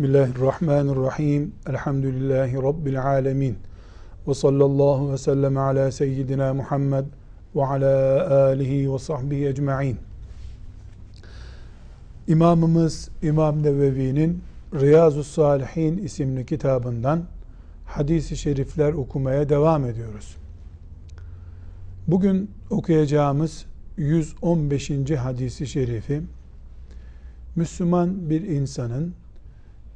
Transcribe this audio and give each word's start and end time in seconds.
Bismillahirrahmanirrahim. 0.00 1.52
Elhamdülillahi 1.66 2.56
Rabbil 2.56 3.02
alemin. 3.02 3.58
Ve 4.28 4.34
sallallahu 4.34 5.12
ve 5.12 5.18
sellem 5.18 5.56
ala 5.56 5.92
seyyidina 5.92 6.54
Muhammed 6.54 7.04
ve 7.56 7.64
ala 7.64 8.30
alihi 8.44 8.92
ve 8.92 8.98
sahbihi 8.98 9.46
ecma'in. 9.46 9.96
İmamımız 12.28 13.08
İmam 13.22 13.62
Nevevi'nin 13.62 14.42
Riyazu 14.74 15.24
Salihin 15.24 15.98
isimli 15.98 16.46
kitabından 16.46 17.22
hadisi 17.86 18.36
şerifler 18.36 18.92
okumaya 18.92 19.48
devam 19.48 19.84
ediyoruz. 19.84 20.36
Bugün 22.06 22.50
okuyacağımız 22.70 23.66
115. 23.96 24.90
hadisi 25.10 25.66
şerifi 25.66 26.22
Müslüman 27.56 28.30
bir 28.30 28.42
insanın 28.42 29.14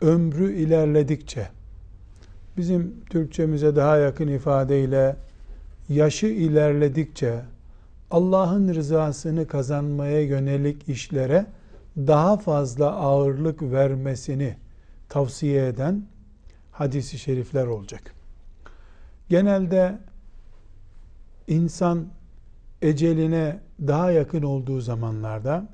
ömrü 0.01 0.53
ilerledikçe 0.53 1.49
bizim 2.57 3.05
Türkçemize 3.11 3.77
daha 3.77 3.97
yakın 3.97 4.29
ifadeyle 4.29 5.17
yaşı 5.89 6.27
ilerledikçe 6.27 7.41
Allah'ın 8.11 8.75
rızasını 8.75 9.47
kazanmaya 9.47 10.21
yönelik 10.21 10.89
işlere 10.89 11.47
daha 11.97 12.37
fazla 12.37 12.93
ağırlık 12.93 13.63
vermesini 13.63 14.57
tavsiye 15.09 15.67
eden 15.67 16.07
hadisi 16.73 17.19
şerifler 17.19 17.67
olacak. 17.67 18.15
Genelde 19.29 19.99
insan 21.49 22.07
eceline 22.83 23.61
daha 23.87 24.11
yakın 24.11 24.43
olduğu 24.43 24.81
zamanlarda 24.81 25.69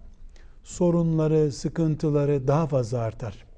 sorunları, 0.65 1.53
sıkıntıları 1.53 2.49
daha 2.49 2.67
fazla 2.67 2.99
artar. 2.99 3.50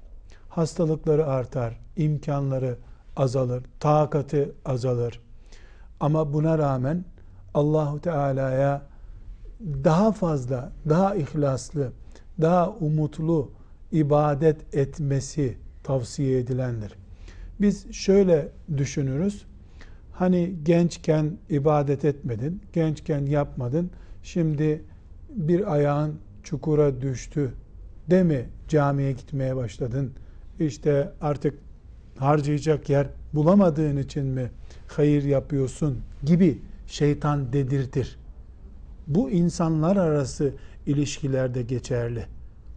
Hastalıkları 0.55 1.25
artar, 1.25 1.79
imkanları 1.97 2.77
azalır, 3.15 3.63
takatı 3.79 4.55
azalır. 4.65 5.21
Ama 5.99 6.33
buna 6.33 6.57
rağmen 6.57 7.05
Allahu 7.53 8.01
Teala'ya 8.01 8.81
daha 9.83 10.11
fazla, 10.11 10.71
daha 10.89 11.15
ihlaslı, 11.15 11.91
daha 12.41 12.69
umutlu 12.69 13.51
ibadet 13.91 14.75
etmesi 14.75 15.57
tavsiye 15.83 16.39
edilendir. 16.39 16.93
Biz 17.61 17.93
şöyle 17.93 18.49
düşünürüz. 18.77 19.45
Hani 20.11 20.55
gençken 20.63 21.37
ibadet 21.49 22.05
etmedin, 22.05 22.61
gençken 22.73 23.25
yapmadın. 23.25 23.91
Şimdi 24.23 24.83
bir 25.29 25.73
ayağın 25.73 26.15
çukura 26.43 27.01
düştü 27.01 27.53
de 28.09 28.23
mi 28.23 28.49
camiye 28.67 29.11
gitmeye 29.11 29.55
başladın? 29.55 30.13
İşte 30.65 31.11
artık 31.21 31.59
harcayacak 32.17 32.89
yer 32.89 33.07
bulamadığın 33.33 33.97
için 33.97 34.25
mi 34.25 34.51
hayır 34.87 35.23
yapıyorsun 35.23 35.97
gibi 36.23 36.59
şeytan 36.87 37.53
dedirtir. 37.53 38.17
Bu 39.07 39.29
insanlar 39.29 39.97
arası 39.97 40.53
ilişkilerde 40.85 41.61
geçerli. 41.61 42.25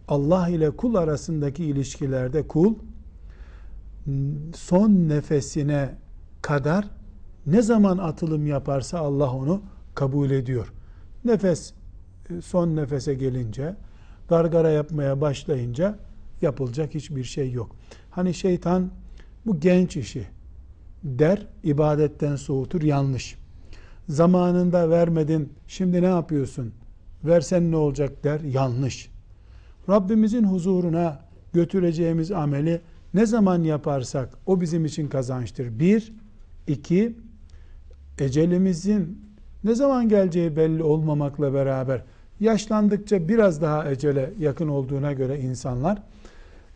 Allah 0.07 0.49
ile 0.49 0.71
kul 0.71 0.95
arasındaki 0.95 1.65
ilişkilerde 1.65 2.47
kul 2.47 2.75
son 4.55 4.91
nefesine 4.91 5.95
kadar 6.41 6.85
ne 7.45 7.61
zaman 7.61 7.97
atılım 7.97 8.47
yaparsa 8.47 8.99
Allah 8.99 9.31
onu 9.31 9.61
kabul 9.95 10.31
ediyor. 10.31 10.73
Nefes 11.25 11.73
son 12.43 12.75
nefese 12.75 13.13
gelince, 13.13 13.75
gargara 14.29 14.69
yapmaya 14.69 15.21
başlayınca 15.21 15.99
yapılacak 16.41 16.95
hiçbir 16.95 17.23
şey 17.23 17.51
yok. 17.51 17.75
Hani 18.09 18.33
şeytan 18.33 18.91
bu 19.45 19.59
genç 19.59 19.97
işi 19.97 20.27
der, 21.03 21.47
ibadetten 21.63 22.35
soğutur, 22.35 22.81
yanlış. 22.81 23.37
Zamanında 24.09 24.89
vermedin, 24.89 25.53
şimdi 25.67 26.01
ne 26.01 26.07
yapıyorsun? 26.07 26.73
Versen 27.23 27.71
ne 27.71 27.75
olacak 27.75 28.23
der, 28.23 28.39
yanlış. 28.39 29.09
Rabbimizin 29.89 30.43
huzuruna 30.43 31.19
götüreceğimiz 31.53 32.31
ameli 32.31 32.81
ne 33.13 33.25
zaman 33.25 33.63
yaparsak 33.63 34.37
o 34.45 34.61
bizim 34.61 34.85
için 34.85 35.07
kazançtır. 35.07 35.79
Bir, 35.79 36.13
iki, 36.67 37.15
ecelimizin 38.19 39.21
ne 39.63 39.75
zaman 39.75 40.09
geleceği 40.09 40.55
belli 40.55 40.83
olmamakla 40.83 41.53
beraber 41.53 42.03
yaşlandıkça 42.39 43.27
biraz 43.27 43.61
daha 43.61 43.91
ecele 43.91 44.33
yakın 44.39 44.67
olduğuna 44.67 45.13
göre 45.13 45.39
insanlar 45.39 46.03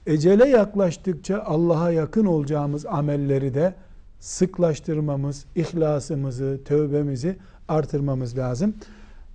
ecele 0.06 0.48
yaklaştıkça 0.50 1.44
Allah'a 1.44 1.92
yakın 1.92 2.26
olacağımız 2.26 2.86
amelleri 2.86 3.54
de 3.54 3.74
sıklaştırmamız, 4.20 5.46
ihlasımızı, 5.56 6.60
tövbemizi 6.66 7.38
artırmamız 7.68 8.38
lazım. 8.38 8.74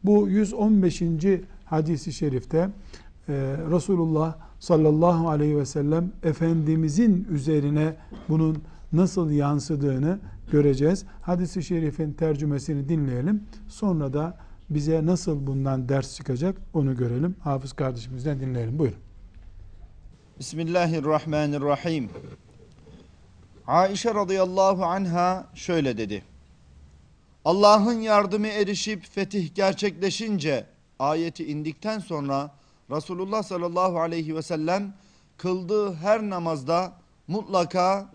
Bu 0.05 0.29
115. 0.29 1.03
hadisi 1.65 2.13
şerifte 2.13 2.59
e, 3.29 3.33
Resulullah 3.71 4.37
sallallahu 4.61 5.29
aleyhi 5.29 5.57
ve 5.57 5.67
sellem 5.67 6.13
Efendimizin 6.23 7.27
üzerine 7.31 7.95
bunun 8.29 8.59
nasıl 8.93 9.31
yansıdığını 9.31 10.19
göreceğiz. 10.53 11.05
Hadisi 11.23 11.63
şerifin 11.63 12.13
tercümesini 12.13 12.89
dinleyelim. 12.89 13.43
Sonra 13.69 14.13
da 14.13 14.39
bize 14.71 15.07
nasıl 15.07 15.47
bundan 15.47 15.89
ders 15.89 16.17
çıkacak 16.17 16.57
onu 16.75 16.97
görelim. 16.97 17.37
Hafız 17.41 17.73
kardeşimizden 17.73 18.41
dinleyelim. 18.41 18.79
Buyurun. 18.79 19.06
Bismillahirrahmanirrahim. 20.39 22.11
Aişe 23.67 24.15
radıyallahu 24.15 24.85
anha 24.85 25.47
şöyle 25.55 25.99
dedi. 25.99 26.25
Allah'ın 27.45 28.01
yardımı 28.01 28.47
erişip 28.47 29.05
fetih 29.05 29.55
gerçekleşince 29.55 30.67
ayeti 30.99 31.47
indikten 31.47 31.99
sonra 31.99 32.51
Resulullah 32.91 33.43
sallallahu 33.43 34.01
aleyhi 34.01 34.37
ve 34.37 34.43
sellem 34.43 34.95
kıldığı 35.37 35.95
her 35.95 36.23
namazda 36.23 36.93
mutlaka 37.29 38.11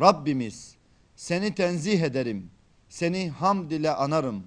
Rabbimiz 0.00 0.74
seni 1.16 1.54
tenzih 1.54 2.02
ederim, 2.02 2.50
seni 2.88 3.30
hamd 3.30 3.70
ile 3.70 3.90
anarım. 3.90 4.42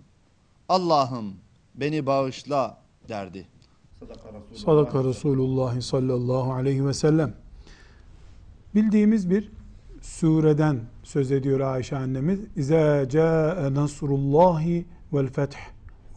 Allah'ım 0.69 1.35
beni 1.75 2.05
bağışla 2.05 2.77
derdi. 3.09 3.47
Sadaka 4.53 5.03
Resulullah 5.03 5.81
sallallahu 5.81 6.53
aleyhi 6.53 6.85
ve 6.85 6.93
sellem. 6.93 7.33
Bildiğimiz 8.75 9.29
bir 9.29 9.51
sureden 10.01 10.79
söz 11.03 11.31
ediyor 11.31 11.59
Ayşe 11.59 11.97
annemiz. 11.97 12.39
İza 12.55 13.09
caa 13.09 13.73
nasrullahi 13.73 14.85
vel 15.13 15.27
feth 15.27 15.55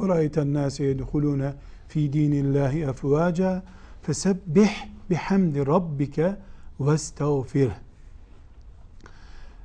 ve 0.01 0.09
ra'ayten 0.09 0.55
nase 0.55 0.85
yedhulune 0.85 1.53
fi 1.89 2.13
dinillahi 2.13 2.81
efvaca 2.81 3.63
fesebbih 4.03 4.71
bihamdi 5.11 5.67
rabbike 5.67 6.37
ve 6.81 6.95
estağfirh. 6.95 7.73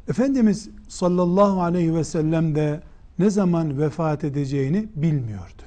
Efendimiz 0.08 0.70
sallallahu 0.88 1.62
aleyhi 1.62 1.96
ve 1.96 2.04
sellem 2.04 2.56
de 2.56 2.82
ne 3.20 3.30
zaman 3.30 3.80
vefat 3.80 4.24
edeceğini 4.24 4.90
bilmiyordu. 4.96 5.64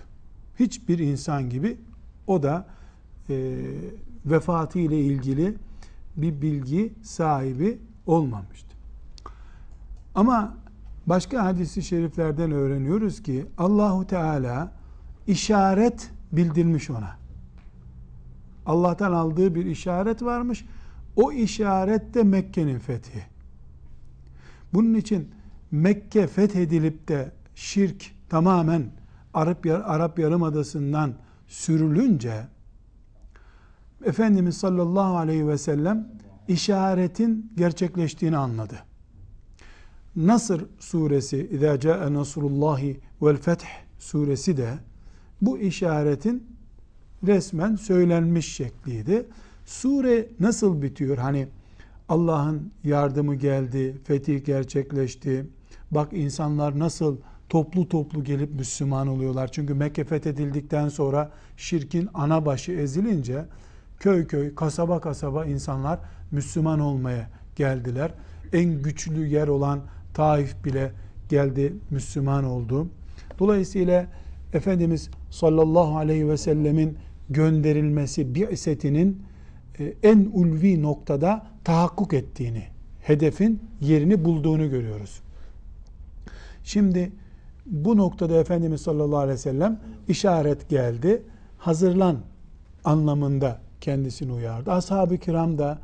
Hiçbir 0.59 0.99
insan 0.99 1.51
gibi 1.51 1.77
o 2.29 2.43
da 2.43 2.67
e, 3.31 3.57
vefatı 4.27 4.79
ile 4.79 5.01
ilgili 5.01 5.55
bir 6.17 6.43
bilgi 6.43 6.95
sahibi 7.03 7.79
olmamıştı. 8.07 8.77
Ama 10.15 10.57
başka 11.07 11.45
hadisi 11.45 11.83
şeriflerden 11.83 12.53
öğreniyoruz 12.53 13.23
ki 13.23 13.47
Allahu 13.59 14.07
Teala 14.07 14.73
işaret 15.27 16.11
bildirmiş 16.33 16.91
ona. 16.91 17.17
Allah'tan 18.67 19.13
aldığı 19.13 19.55
bir 19.55 19.67
işaret 19.67 20.23
varmış. 20.23 20.65
O 21.17 21.33
işaret 21.33 22.15
de 22.15 22.23
Mekke'nin 22.23 22.79
fethi. 22.79 23.27
Bunun 24.75 24.95
için 24.95 25.29
Mekke 25.71 26.27
fethedilip 26.27 27.09
de 27.09 27.33
şirk 27.55 28.15
tamamen 28.29 28.91
Arap, 29.35 29.67
Arap 29.67 30.19
Yarımadası'ndan 30.19 31.15
sürülünce 31.49 32.47
Efendimiz 34.05 34.57
sallallahu 34.57 35.17
aleyhi 35.17 35.49
ve 35.49 35.59
sellem 35.59 36.09
işaretin 36.49 37.53
gerçekleştiğini 37.57 38.37
anladı. 38.37 38.79
Nasır 40.17 40.67
suresi 40.79 41.49
İzâ 41.53 41.81
câe 41.81 42.13
nasrullahi 42.13 43.01
vel 43.23 43.37
feth 43.37 43.65
suresi 43.99 44.57
de 44.57 44.75
bu 45.43 45.59
işaretin 45.59 46.47
resmen 47.27 47.77
söylenmiş 47.77 48.55
şekliydi. 48.55 49.27
Sure 49.67 50.29
nasıl 50.41 50.83
bitiyor? 50.83 51.19
Hani 51.19 51.49
Allah'ın 52.09 52.73
yardımı 52.85 53.35
geldi, 53.35 53.99
fetih 54.05 54.45
gerçekleşti. 54.45 55.47
Bak 55.91 56.13
insanlar 56.13 56.79
nasıl 56.79 57.17
toplu 57.49 57.89
toplu 57.89 58.25
gelip 58.25 58.55
Müslüman 58.55 59.07
oluyorlar. 59.07 59.53
Çünkü 59.53 59.75
Mekke 59.75 60.05
fethedildikten 60.05 60.89
sonra 60.89 61.31
şirkin 61.57 62.09
ana 62.15 62.47
başı 62.47 62.73
ezilince 62.73 63.45
Köy 64.01 64.27
köy, 64.27 64.55
kasaba 64.55 65.01
kasaba 65.01 65.45
insanlar 65.45 65.99
Müslüman 66.31 66.81
olmaya 66.81 67.31
geldiler. 67.57 68.13
En 68.53 68.83
güçlü 68.83 69.27
yer 69.27 69.49
olan 69.49 69.81
Taif 70.15 70.65
bile 70.65 70.93
geldi 71.29 71.75
Müslüman 71.91 72.45
oldu. 72.45 72.89
Dolayısıyla 73.39 74.07
Efendimiz 74.53 75.11
sallallahu 75.31 75.97
aleyhi 75.97 76.29
ve 76.29 76.37
sellemin 76.37 76.99
gönderilmesi 77.31 78.35
bi'setinin 78.35 79.23
e, 79.79 79.95
en 80.03 80.31
ulvi 80.33 80.83
noktada 80.83 81.47
tahakkuk 81.65 82.15
ettiğini, 82.15 82.65
hedefin 83.01 83.61
yerini 83.81 84.25
bulduğunu 84.25 84.71
görüyoruz. 84.71 85.21
Şimdi 86.65 87.13
bu 87.68 87.98
noktada 87.98 88.36
Efendimiz 88.36 88.82
sallallahu 88.82 89.18
aleyhi 89.18 89.34
ve 89.34 89.42
sellem 89.42 89.80
işaret 90.08 90.70
geldi. 90.70 91.24
Hazırlan 91.58 92.18
anlamında 92.84 93.60
kendisini 93.82 94.32
uyardı. 94.32 94.72
Ashab-ı 94.72 95.18
kiram 95.18 95.58
da 95.58 95.80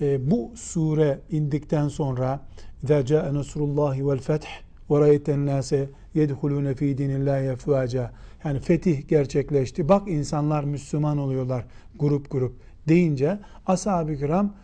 e, 0.00 0.30
bu 0.30 0.50
sure 0.54 1.18
indikten 1.30 1.88
sonra 1.88 2.40
اِذَا 2.84 3.02
جَاءَ 3.02 3.32
نَصْرُ 3.38 3.60
اللّٰهِ 3.60 4.00
وَالْفَتْحِ 4.00 4.48
وَرَيْتَ 4.90 5.24
النَّاسَ 5.24 5.86
يَدْخُلُونَ 6.14 6.74
ف۪ي 6.74 6.96
دِينِ 6.98 7.12
اللّٰهِ 7.18 7.54
اَفْوَاجًا 7.54 8.10
Yani 8.44 8.60
fetih 8.60 9.08
gerçekleşti. 9.08 9.88
Bak 9.88 10.08
insanlar 10.08 10.64
Müslüman 10.64 11.18
oluyorlar 11.18 11.64
grup 11.98 12.30
grup 12.30 12.56
deyince 12.88 13.38
ashab-ı 13.66 14.16
kiram 14.16 14.54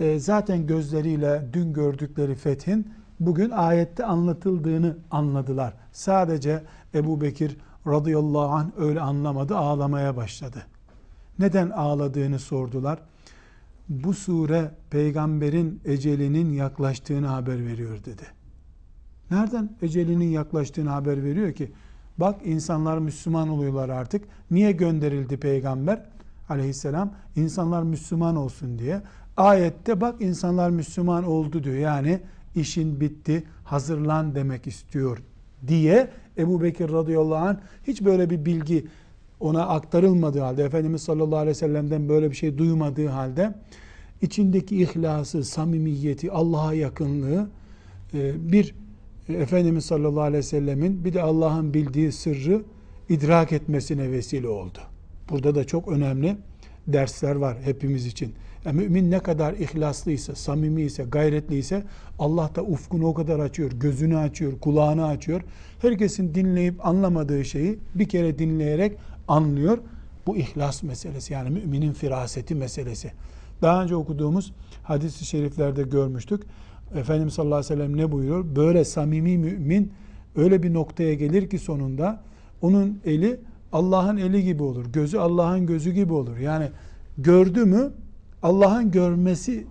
e, 0.00 0.18
zaten 0.18 0.66
gözleriyle 0.66 1.42
dün 1.52 1.72
gördükleri 1.72 2.34
fethin 2.34 2.88
bugün 3.19 3.49
ayette 3.49 4.05
anlatıldığını 4.05 4.97
anladılar. 5.11 5.73
Sadece 5.91 6.63
Ebu 6.95 7.21
Bekir 7.21 7.57
radıyallahu 7.87 8.51
anh 8.51 8.69
öyle 8.77 9.01
anlamadı, 9.01 9.57
ağlamaya 9.57 10.17
başladı. 10.17 10.65
Neden 11.39 11.69
ağladığını 11.69 12.39
sordular. 12.39 12.99
Bu 13.89 14.13
sure 14.13 14.71
peygamberin 14.89 15.81
ecelinin 15.85 16.49
yaklaştığını 16.49 17.27
haber 17.27 17.65
veriyor 17.65 17.97
dedi. 18.05 18.23
Nereden 19.31 19.69
ecelinin 19.81 20.29
yaklaştığını 20.29 20.89
haber 20.89 21.23
veriyor 21.23 21.53
ki? 21.53 21.71
Bak 22.17 22.35
insanlar 22.45 22.97
Müslüman 22.97 23.49
oluyorlar 23.49 23.89
artık. 23.89 24.25
Niye 24.51 24.71
gönderildi 24.71 25.37
peygamber 25.37 26.05
aleyhisselam? 26.49 27.13
İnsanlar 27.35 27.83
Müslüman 27.83 28.35
olsun 28.35 28.79
diye. 28.79 29.01
Ayette 29.37 30.01
bak 30.01 30.21
insanlar 30.21 30.69
Müslüman 30.69 31.23
oldu 31.23 31.63
diyor. 31.63 31.75
Yani 31.75 32.21
işin 32.55 33.01
bitti, 33.01 33.43
hazırlan 33.63 34.35
demek 34.35 34.67
istiyor 34.67 35.17
diye 35.67 36.09
Ebu 36.37 36.61
Bekir 36.61 36.89
radıyallahu 36.89 37.35
anh 37.35 37.57
hiç 37.87 38.01
böyle 38.01 38.29
bir 38.29 38.45
bilgi 38.45 38.85
ona 39.39 39.67
aktarılmadığı 39.67 40.39
halde, 40.39 40.63
Efendimiz 40.63 41.01
sallallahu 41.01 41.37
aleyhi 41.37 41.49
ve 41.49 41.59
sellem'den 41.59 42.09
böyle 42.09 42.31
bir 42.31 42.35
şey 42.35 42.57
duymadığı 42.57 43.07
halde 43.07 43.53
içindeki 44.21 44.81
ihlası, 44.81 45.43
samimiyeti, 45.43 46.31
Allah'a 46.31 46.73
yakınlığı 46.73 47.49
e, 48.13 48.51
bir 48.51 48.75
Efendimiz 49.29 49.85
sallallahu 49.85 50.21
aleyhi 50.21 50.37
ve 50.37 50.43
sellemin 50.43 51.05
bir 51.05 51.13
de 51.13 51.21
Allah'ın 51.21 51.73
bildiği 51.73 52.11
sırrı 52.11 52.61
idrak 53.09 53.51
etmesine 53.51 54.11
vesile 54.11 54.47
oldu. 54.47 54.79
Burada 55.29 55.55
da 55.55 55.63
çok 55.63 55.87
önemli 55.87 56.37
dersler 56.87 57.35
var 57.35 57.57
hepimiz 57.63 58.05
için. 58.05 58.33
Yani 58.65 58.75
mümin 58.75 59.11
ne 59.11 59.19
kadar 59.19 59.53
ihlaslıysa, 59.53 60.35
samimiyse, 60.35 61.03
gayretliyse 61.03 61.83
Allah 62.19 62.49
da 62.55 62.63
ufkunu 62.63 63.07
o 63.07 63.13
kadar 63.13 63.39
açıyor, 63.39 63.71
gözünü 63.71 64.17
açıyor, 64.17 64.59
kulağını 64.59 65.05
açıyor. 65.05 65.41
Herkesin 65.81 66.35
dinleyip 66.35 66.85
anlamadığı 66.85 67.45
şeyi 67.45 67.79
bir 67.95 68.09
kere 68.09 68.39
dinleyerek 68.39 68.97
anlıyor. 69.27 69.77
Bu 70.27 70.37
ihlas 70.37 70.83
meselesi 70.83 71.33
yani 71.33 71.49
müminin 71.49 71.93
firaseti 71.93 72.55
meselesi. 72.55 73.11
Daha 73.61 73.83
önce 73.83 73.95
okuduğumuz 73.95 74.53
hadis-i 74.83 75.25
şeriflerde 75.25 75.83
görmüştük. 75.83 76.43
Efendimiz 76.95 77.33
sallallahu 77.33 77.57
aleyhi 77.57 77.73
ve 77.73 77.77
sellem 77.77 77.97
ne 77.97 78.11
buyuruyor? 78.11 78.55
Böyle 78.55 78.85
samimi 78.85 79.37
mümin 79.37 79.91
öyle 80.35 80.63
bir 80.63 80.73
noktaya 80.73 81.13
gelir 81.13 81.49
ki 81.49 81.59
sonunda 81.59 82.21
onun 82.61 82.99
eli 83.05 83.39
Allah'ın 83.71 84.17
eli 84.17 84.43
gibi 84.43 84.63
olur. 84.63 84.85
Gözü 84.93 85.17
Allah'ın 85.17 85.65
gözü 85.65 85.91
gibi 85.91 86.13
olur. 86.13 86.37
Yani 86.37 86.69
gördü 87.17 87.65
mü 87.65 87.91
Allah'ın 88.43 88.91
görmesi 88.91 89.67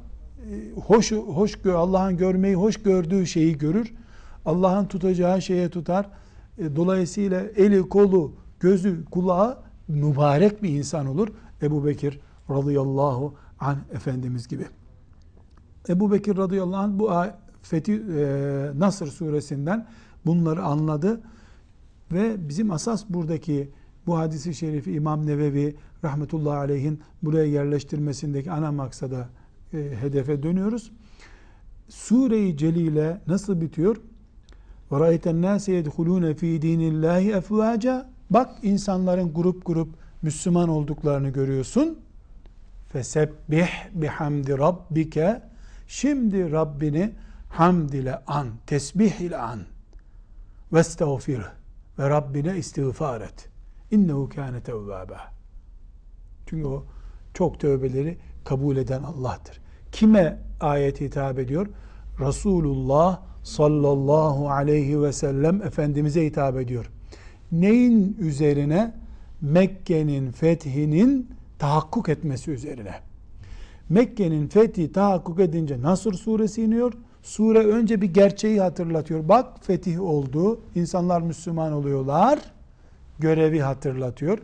e, 0.51 0.81
hoş 0.81 1.13
hoş 1.13 1.59
Allah'ın 1.67 2.17
görmeyi 2.17 2.55
hoş 2.55 2.83
gördüğü 2.83 3.27
şeyi 3.27 3.59
görür. 3.59 3.95
Allah'ın 4.45 4.87
tutacağı 4.87 5.43
şeye 5.43 5.69
tutar. 5.69 6.09
E, 6.59 6.77
dolayısıyla 6.77 7.41
eli, 7.41 7.89
kolu, 7.89 8.33
gözü, 8.61 9.05
kulağı 9.05 9.59
mübarek 9.89 10.63
bir 10.63 10.69
insan 10.69 11.07
olur. 11.07 11.29
Ebu 11.63 11.87
Bekir 11.87 12.21
radıyallahu 12.51 13.35
anh 13.61 13.79
Efendimiz 13.93 14.49
gibi. 14.49 14.67
Ebu 15.89 16.13
Bekir 16.13 16.37
radıyallahu 16.37 16.81
anh 16.81 16.99
bu 16.99 17.11
Fethi 17.63 17.93
e, 17.93 18.71
Nasr 18.79 19.07
suresinden 19.07 19.87
bunları 20.27 20.63
anladı 20.63 21.21
ve 22.13 22.49
bizim 22.49 22.71
asas 22.71 23.05
buradaki 23.09 23.71
bu 24.07 24.19
hadisi 24.19 24.55
şerifi 24.55 24.93
İmam 24.93 25.27
Nevevi 25.27 25.77
rahmetullahi 26.04 26.58
aleyhin 26.58 27.00
buraya 27.24 27.46
yerleştirmesindeki 27.46 28.52
ana 28.52 28.72
maksada 28.72 29.30
e, 29.74 29.78
hedefe 29.78 30.44
dönüyoruz. 30.44 30.92
Sure-i 31.90 32.58
Celile 32.58 33.22
nasıl 33.28 33.62
bitiyor? 33.62 33.98
وَرَأَيْتَ 34.92 35.26
النَّاسَ 35.36 35.72
يَدْخُلُونَ 35.72 36.34
ف۪ي 36.34 36.62
دِينِ 36.62 36.82
اللّٰهِ 36.92 37.40
اَفْوَاجًا 37.40 38.06
Bak 38.30 38.50
insanların 38.64 39.34
grup 39.34 39.66
grup 39.66 39.90
Müslüman 40.22 40.70
olduklarını 40.70 41.30
görüyorsun. 41.30 42.00
فَسَبِّحْ 42.94 43.70
بِحَمْدِ 44.00 44.48
رَبِّكَ 44.48 45.42
Şimdi 45.88 46.52
Rabbini 46.52 47.12
hamd 47.50 47.90
ile 47.90 48.22
an, 48.28 48.48
tesbih 48.68 49.20
ile 49.20 49.38
an. 49.38 49.60
وَاسْتَغْفِرْ 50.72 51.42
Ve 52.00 52.10
Rabbine 52.10 52.58
istiğfar 52.58 53.22
et. 53.22 53.50
İnnehu 53.92 54.30
kâne 54.30 54.62
tevvâbâ. 54.62 55.34
Çünkü 56.51 56.67
o 56.67 56.85
çok 57.35 57.61
tövbeleri 57.61 58.17
kabul 58.45 58.77
eden 58.77 59.03
Allah'tır. 59.03 59.61
Kime 59.93 60.39
ayet 60.61 61.01
hitap 61.01 61.39
ediyor? 61.39 61.67
Resulullah 62.21 63.21
sallallahu 63.43 64.51
aleyhi 64.51 65.03
ve 65.03 65.13
sellem 65.13 65.63
Efendimiz'e 65.63 66.25
hitap 66.25 66.57
ediyor. 66.57 66.91
Neyin 67.53 68.17
üzerine? 68.21 68.95
Mekke'nin 69.41 70.33
fethinin 70.33 71.31
tahakkuk 71.59 72.09
etmesi 72.09 72.51
üzerine. 72.51 72.95
Mekke'nin 73.89 74.49
fethi 74.49 74.93
tahakkuk 74.93 75.41
edince 75.41 75.83
Nasr 75.83 76.13
suresi 76.13 76.63
iniyor. 76.63 76.93
Sure 77.23 77.59
önce 77.59 78.01
bir 78.01 78.15
gerçeği 78.15 78.61
hatırlatıyor. 78.61 79.29
Bak 79.29 79.65
fetih 79.65 80.03
oldu. 80.03 80.61
insanlar 80.75 81.23
Müslüman 81.23 81.73
oluyorlar. 81.73 82.39
Görevi 83.19 83.61
hatırlatıyor. 83.61 84.39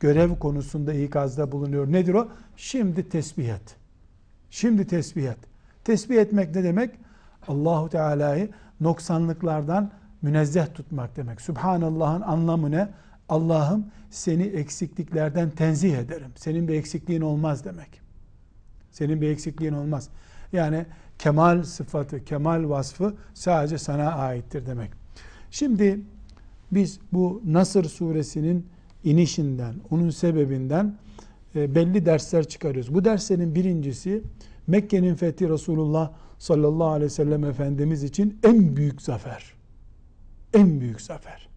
Görev 0.00 0.34
konusunda 0.34 0.94
ikazda 0.94 1.52
bulunuyor. 1.52 1.92
Nedir 1.92 2.14
o? 2.14 2.28
Şimdi 2.56 3.08
tesbih 3.08 3.48
et. 3.48 3.76
Şimdi 4.50 4.86
tesbih 4.86 5.28
et. 5.28 5.38
Tesbih 5.84 6.16
etmek 6.16 6.54
ne 6.54 6.64
demek? 6.64 6.90
Allahu 7.48 7.88
Teala'yı 7.88 8.50
noksanlıklardan 8.80 9.90
münezzeh 10.22 10.74
tutmak 10.74 11.16
demek. 11.16 11.40
Subhanallah'ın 11.40 12.20
anlamı 12.20 12.70
ne? 12.70 12.88
Allah'ım 13.28 13.86
seni 14.10 14.42
eksikliklerden 14.42 15.50
tenzih 15.50 15.98
ederim. 15.98 16.32
Senin 16.36 16.68
bir 16.68 16.74
eksikliğin 16.74 17.20
olmaz 17.20 17.64
demek. 17.64 18.00
Senin 18.90 19.20
bir 19.20 19.28
eksikliğin 19.28 19.72
olmaz. 19.72 20.08
Yani 20.52 20.86
kemal 21.18 21.62
sıfatı, 21.62 22.24
kemal 22.24 22.68
vasfı 22.68 23.14
sadece 23.34 23.78
sana 23.78 24.12
aittir 24.12 24.66
demek. 24.66 24.90
Şimdi 25.50 26.00
biz 26.72 27.00
bu 27.12 27.42
Nasır 27.44 27.84
suresinin 27.84 28.66
inişinden, 29.04 29.74
onun 29.90 30.10
sebebinden 30.10 30.96
e, 31.54 31.74
belli 31.74 32.06
dersler 32.06 32.48
çıkarıyoruz. 32.48 32.94
Bu 32.94 33.04
derslerin 33.04 33.54
birincisi 33.54 34.22
Mekke'nin 34.66 35.14
fethi 35.14 35.48
Resulullah 35.48 36.12
sallallahu 36.38 36.88
aleyhi 36.88 37.04
ve 37.04 37.14
sellem 37.14 37.44
Efendimiz 37.44 38.02
için 38.04 38.38
en 38.42 38.76
büyük 38.76 39.02
zafer. 39.02 39.54
En 40.54 40.80
büyük 40.80 41.00
zafer. 41.00 41.48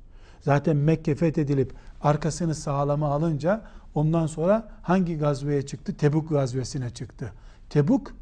Zaten 0.42 0.78
Mekke 0.78 1.16
fethedilip 1.16 1.74
arkasını 2.02 2.56
sağlama 2.56 3.08
alınca 3.08 3.62
ondan 3.96 4.28
sonra 4.28 4.70
hangi 4.82 5.18
gazveye 5.18 5.62
çıktı? 5.62 5.98
Tebuk 5.98 6.30
gazvesine 6.30 6.90
çıktı. 6.90 7.34
Tebuk 7.70 8.14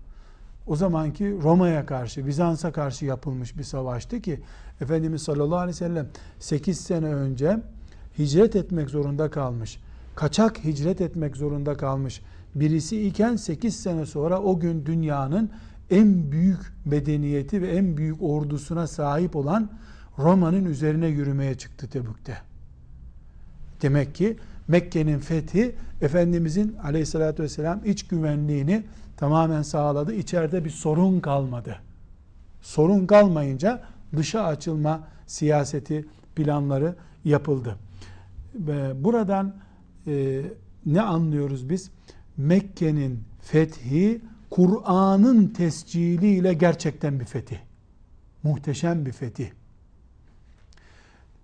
o 0.67 0.75
zamanki 0.75 1.37
Roma'ya 1.41 1.85
karşı, 1.85 2.27
Bizans'a 2.27 2.71
karşı 2.71 3.05
yapılmış 3.05 3.57
bir 3.57 3.63
savaştı 3.63 4.21
ki 4.21 4.39
Efendimiz 4.81 5.21
sallallahu 5.21 5.57
aleyhi 5.57 5.75
ve 5.75 5.87
sellem 5.87 6.09
8 6.39 6.79
sene 6.79 7.05
önce 7.05 7.59
hicret 8.19 8.55
etmek 8.55 8.89
zorunda 8.89 9.31
kalmış. 9.31 9.79
Kaçak 10.15 10.63
hicret 10.63 11.01
etmek 11.01 11.37
zorunda 11.37 11.77
kalmış. 11.77 12.21
Birisi 12.55 13.07
iken 13.07 13.35
8 13.35 13.75
sene 13.75 14.05
sonra 14.05 14.41
o 14.41 14.59
gün 14.59 14.85
dünyanın 14.85 15.49
en 15.89 16.31
büyük 16.31 16.59
medeniyeti 16.85 17.61
ve 17.61 17.67
en 17.67 17.97
büyük 17.97 18.23
ordusuna 18.23 18.87
sahip 18.87 19.35
olan 19.35 19.69
Roma'nın 20.17 20.65
üzerine 20.65 21.07
yürümeye 21.07 21.57
çıktı 21.57 21.89
Tebük'te. 21.89 22.37
Demek 23.81 24.15
ki 24.15 24.37
Mekke'nin 24.67 25.19
fethi 25.19 25.75
Efendimizin 26.01 26.75
aleyhissalatü 26.83 27.43
vesselam 27.43 27.81
iç 27.85 28.07
güvenliğini 28.07 28.83
tamamen 29.17 29.61
sağladı. 29.61 30.13
İçeride 30.13 30.65
bir 30.65 30.69
sorun 30.69 31.19
kalmadı. 31.19 31.75
Sorun 32.61 33.05
kalmayınca 33.05 33.81
dışa 34.17 34.43
açılma 34.43 35.07
siyaseti 35.27 36.05
planları 36.35 36.95
yapıldı. 37.25 37.75
Buradan 38.95 39.55
e, 40.07 40.41
ne 40.85 41.01
anlıyoruz 41.01 41.69
biz? 41.69 41.91
Mekke'nin 42.37 43.23
fethi 43.41 44.21
Kur'an'ın 44.49 45.47
tesciliyle 45.47 46.53
gerçekten 46.53 47.19
bir 47.19 47.25
fetih. 47.25 47.57
Muhteşem 48.43 49.05
bir 49.05 49.11
fetih. 49.11 49.49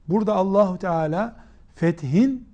Burada 0.07 0.35
Allahu 0.35 0.77
Teala 0.77 1.35
fethin 1.75 2.47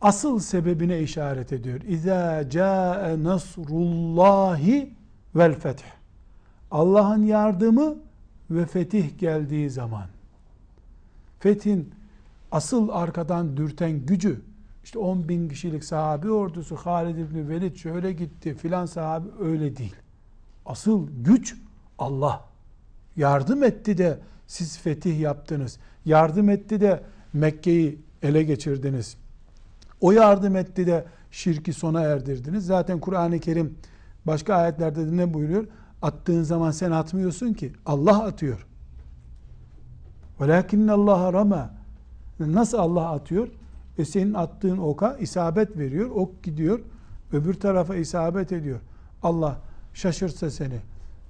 asıl 0.00 0.38
sebebine 0.38 1.00
işaret 1.00 1.52
ediyor. 1.52 1.80
İza 1.80 2.50
caa 2.50 3.16
nasrullahi 3.22 4.92
vel 5.34 5.54
feth. 5.54 5.82
Allah'ın 6.70 7.22
yardımı 7.22 7.96
ve 8.50 8.66
fetih 8.66 9.18
geldiği 9.18 9.70
zaman. 9.70 10.06
Fethin 11.40 11.94
asıl 12.52 12.88
arkadan 12.88 13.56
dürten 13.56 14.06
gücü 14.06 14.40
işte 14.84 14.98
10 14.98 15.28
bin 15.28 15.48
kişilik 15.48 15.84
sahabi 15.84 16.30
ordusu 16.30 16.76
Halid 16.76 17.16
İbni 17.16 17.48
Velid 17.48 17.76
şöyle 17.76 18.12
gitti 18.12 18.54
filan 18.54 18.86
sahabi 18.86 19.28
öyle 19.40 19.76
değil. 19.76 19.96
Asıl 20.66 21.08
güç 21.24 21.56
Allah. 21.98 22.44
Yardım 23.16 23.62
etti 23.62 23.98
de 23.98 24.18
siz 24.46 24.78
fetih 24.78 25.20
yaptınız. 25.20 25.78
Yardım 26.04 26.50
etti 26.50 26.80
de 26.80 27.02
Mekke'yi 27.32 28.02
ele 28.22 28.42
geçirdiniz. 28.42 29.16
O 30.00 30.12
yardım 30.12 30.56
etti 30.56 30.86
de 30.86 31.04
şirki 31.30 31.72
sona 31.72 32.02
erdirdiniz. 32.02 32.66
Zaten 32.66 33.00
Kur'an-ı 33.00 33.38
Kerim 33.38 33.78
başka 34.26 34.54
ayetlerde 34.54 35.06
de 35.06 35.16
ne 35.16 35.34
buyuruyor? 35.34 35.66
Attığın 36.02 36.42
zaman 36.42 36.70
sen 36.70 36.90
atmıyorsun 36.90 37.52
ki 37.52 37.72
Allah 37.86 38.24
atıyor. 38.24 38.66
Velakinne 40.40 40.92
Allah 40.92 41.32
rama 41.32 41.77
Nasıl 42.40 42.78
Allah 42.78 43.10
atıyor? 43.10 43.48
E 43.98 44.04
senin 44.04 44.34
attığın 44.34 44.78
oka 44.78 45.16
isabet 45.16 45.78
veriyor. 45.78 46.10
Ok 46.10 46.42
gidiyor. 46.42 46.80
Öbür 47.32 47.54
tarafa 47.54 47.96
isabet 47.96 48.52
ediyor. 48.52 48.80
Allah 49.22 49.60
şaşırtsa 49.94 50.50
seni, 50.50 50.80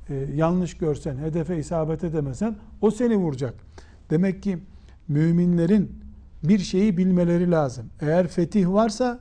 e, 0.09 0.15
yanlış 0.15 0.77
görsen, 0.77 1.17
hedefe 1.17 1.59
isabet 1.59 2.05
edemesen 2.05 2.57
o 2.81 2.91
seni 2.91 3.17
vuracak. 3.17 3.55
Demek 4.11 4.43
ki 4.43 4.59
müminlerin 5.09 5.93
bir 6.43 6.59
şeyi 6.59 6.97
bilmeleri 6.97 7.51
lazım. 7.51 7.87
Eğer 8.01 8.29
fetih 8.29 8.69
varsa 8.69 9.21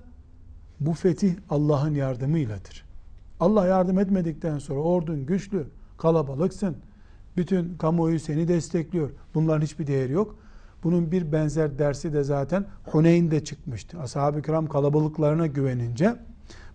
bu 0.79 0.93
fetih 0.93 1.35
Allah'ın 1.49 1.95
yardımıyladır. 1.95 2.85
Allah 3.39 3.67
yardım 3.67 3.99
etmedikten 3.99 4.59
sonra 4.59 4.79
ordun 4.79 5.25
güçlü, 5.25 5.67
kalabalıksın. 5.97 6.77
Bütün 7.37 7.77
kamuoyu 7.77 8.19
seni 8.19 8.47
destekliyor. 8.47 9.09
Bunların 9.35 9.61
hiçbir 9.61 9.87
değeri 9.87 10.11
yok. 10.11 10.35
Bunun 10.83 11.11
bir 11.11 11.31
benzer 11.31 11.79
dersi 11.79 12.13
de 12.13 12.23
zaten 12.23 12.65
Huneyn'de 12.85 13.43
çıkmıştı. 13.43 13.99
Ashab-ı 13.99 14.41
kiram 14.41 14.67
kalabalıklarına 14.67 15.47
güvenince 15.47 16.15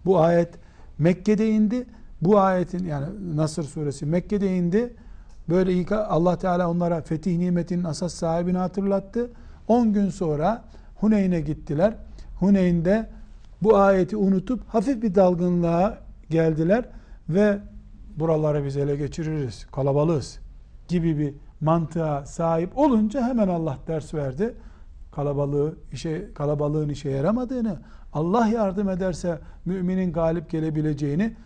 bu 0.05 0.21
ayet 0.21 0.49
Mekke'de 0.99 1.51
indi. 1.51 1.87
Bu 2.23 2.41
ayetin 2.41 2.85
yani 2.85 3.07
Nasır 3.37 3.65
suresi 3.65 4.07
Mekke'de 4.07 4.57
indi. 4.57 4.95
Böyle 5.49 5.97
Allah 5.97 6.39
Teala 6.39 6.71
onlara 6.71 7.01
fetih 7.01 7.39
nimetinin 7.39 7.85
asas 7.85 8.15
sahibini 8.15 8.59
hatırlattı. 8.59 9.31
10 9.69 9.93
gün 9.93 10.11
sonra 10.11 10.65
Huneyn'e 10.97 11.41
gittiler. 11.41 11.95
Huneyn'de 12.41 13.11
bu 13.63 13.77
ayeti 13.77 14.17
unutup 14.17 14.69
hafif 14.69 15.03
bir 15.03 15.15
dalgınlığa 15.15 15.99
geldiler 16.31 16.85
ve 17.29 17.59
buraları 18.17 18.65
biz 18.65 18.77
ele 18.77 18.97
geçiririz, 18.97 19.67
kalabalığız 19.73 20.39
gibi 20.93 21.19
bir 21.19 21.35
mantığa 21.61 22.27
sahip 22.27 22.79
olunca 22.79 23.29
hemen 23.29 23.49
Allah 23.49 23.79
ders 23.87 24.15
verdi. 24.15 24.55
Kalabalığı 25.13 25.75
işe 25.93 26.35
kalabalığın 26.35 26.89
işe 26.89 27.11
yaramadığını, 27.11 27.79
Allah 28.13 28.47
yardım 28.47 28.89
ederse 28.89 29.39
müminin 29.65 30.13
galip 30.13 30.51
gelebileceğini 30.51 31.37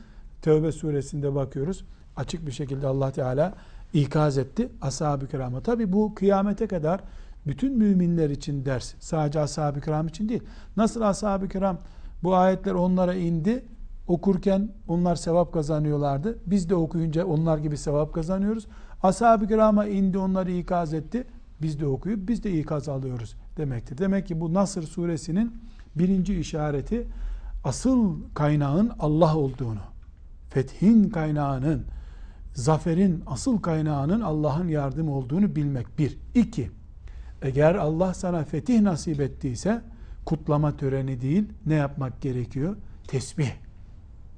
Tevbe 0.42 0.72
suresinde 0.72 1.34
bakıyoruz. 1.34 1.84
Açık 2.16 2.46
bir 2.46 2.52
şekilde 2.52 2.86
Allah 2.86 3.12
Teala 3.12 3.54
ikaz 3.92 4.38
etti 4.38 4.68
ashab-ı 4.82 5.28
kirama. 5.28 5.60
Tabi 5.60 5.92
bu 5.92 6.14
kıyamete 6.14 6.66
kadar 6.66 7.00
bütün 7.46 7.78
müminler 7.78 8.30
için 8.30 8.64
ders. 8.64 8.94
Sadece 9.00 9.40
ashab-ı 9.40 9.80
kiram 9.80 10.08
için 10.08 10.28
değil. 10.28 10.42
Nasıl 10.76 11.00
ashab-ı 11.00 11.48
kiram 11.48 11.78
bu 12.22 12.34
ayetler 12.34 12.72
onlara 12.72 13.14
indi. 13.14 13.64
Okurken 14.08 14.68
onlar 14.88 15.16
sevap 15.16 15.52
kazanıyorlardı. 15.52 16.38
Biz 16.46 16.70
de 16.70 16.74
okuyunca 16.74 17.24
onlar 17.24 17.58
gibi 17.58 17.76
sevap 17.76 18.14
kazanıyoruz. 18.14 18.66
Ashab-ı 19.06 19.48
kirama 19.48 19.86
indi 19.86 20.18
onları 20.18 20.52
ikaz 20.52 20.94
etti. 20.94 21.24
Biz 21.62 21.80
de 21.80 21.86
okuyup 21.86 22.28
biz 22.28 22.44
de 22.44 22.58
ikaz 22.58 22.88
alıyoruz 22.88 23.36
demektir. 23.56 23.98
Demek 23.98 24.26
ki 24.26 24.40
bu 24.40 24.54
Nasır 24.54 24.82
suresinin 24.82 25.52
birinci 25.94 26.40
işareti 26.40 27.06
asıl 27.64 28.20
kaynağın 28.34 28.92
Allah 28.98 29.36
olduğunu, 29.36 29.80
fethin 30.50 31.10
kaynağının, 31.10 31.84
zaferin 32.54 33.22
asıl 33.26 33.58
kaynağının 33.58 34.20
Allah'ın 34.20 34.68
yardım 34.68 35.08
olduğunu 35.08 35.56
bilmek. 35.56 35.98
Bir. 35.98 36.18
iki. 36.34 36.70
Eğer 37.42 37.74
Allah 37.74 38.14
sana 38.14 38.44
fetih 38.44 38.80
nasip 38.80 39.20
ettiyse 39.20 39.82
kutlama 40.24 40.76
töreni 40.76 41.20
değil 41.20 41.44
ne 41.66 41.74
yapmak 41.74 42.20
gerekiyor? 42.20 42.76
Tesbih. 43.08 43.65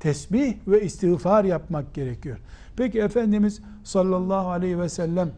Tesbih 0.01 0.55
ve 0.67 0.83
istiğfar 0.83 1.45
yapmak 1.45 1.95
gerekiyor. 1.95 2.39
Peki 2.77 3.01
Efendimiz 3.01 3.61
sallallahu 3.85 4.49
aleyhi 4.49 4.79
ve 4.79 4.89
sellem 4.89 5.31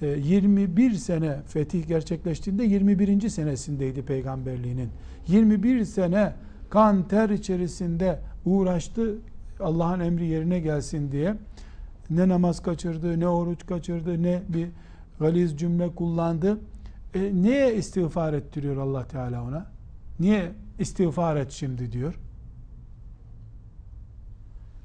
21 0.00 0.90
e, 0.90 0.94
sene 0.94 1.36
fetih 1.46 1.88
gerçekleştiğinde 1.88 2.64
21. 2.64 3.28
senesindeydi 3.28 4.02
peygamberliğinin. 4.02 4.88
21 5.28 5.84
sene 5.84 6.32
kan 6.70 7.08
ter 7.08 7.30
içerisinde 7.30 8.18
uğraştı 8.44 9.14
Allah'ın 9.60 10.00
emri 10.00 10.26
yerine 10.26 10.60
gelsin 10.60 11.12
diye. 11.12 11.34
Ne 12.10 12.28
namaz 12.28 12.62
kaçırdı, 12.62 13.20
ne 13.20 13.28
oruç 13.28 13.66
kaçırdı, 13.66 14.22
ne 14.22 14.42
bir 14.48 14.68
galiz 15.20 15.58
cümle 15.58 15.94
kullandı. 15.94 16.58
E, 17.14 17.34
niye 17.34 17.74
istiğfar 17.74 18.32
ettiriyor 18.32 18.76
Allah 18.76 19.04
Teala 19.04 19.44
ona? 19.44 19.66
Niye 20.20 20.52
istiğfar 20.78 21.36
et 21.36 21.50
şimdi 21.50 21.92
diyor? 21.92 22.14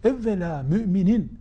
Evvela 0.03 0.63
müminin 0.63 1.39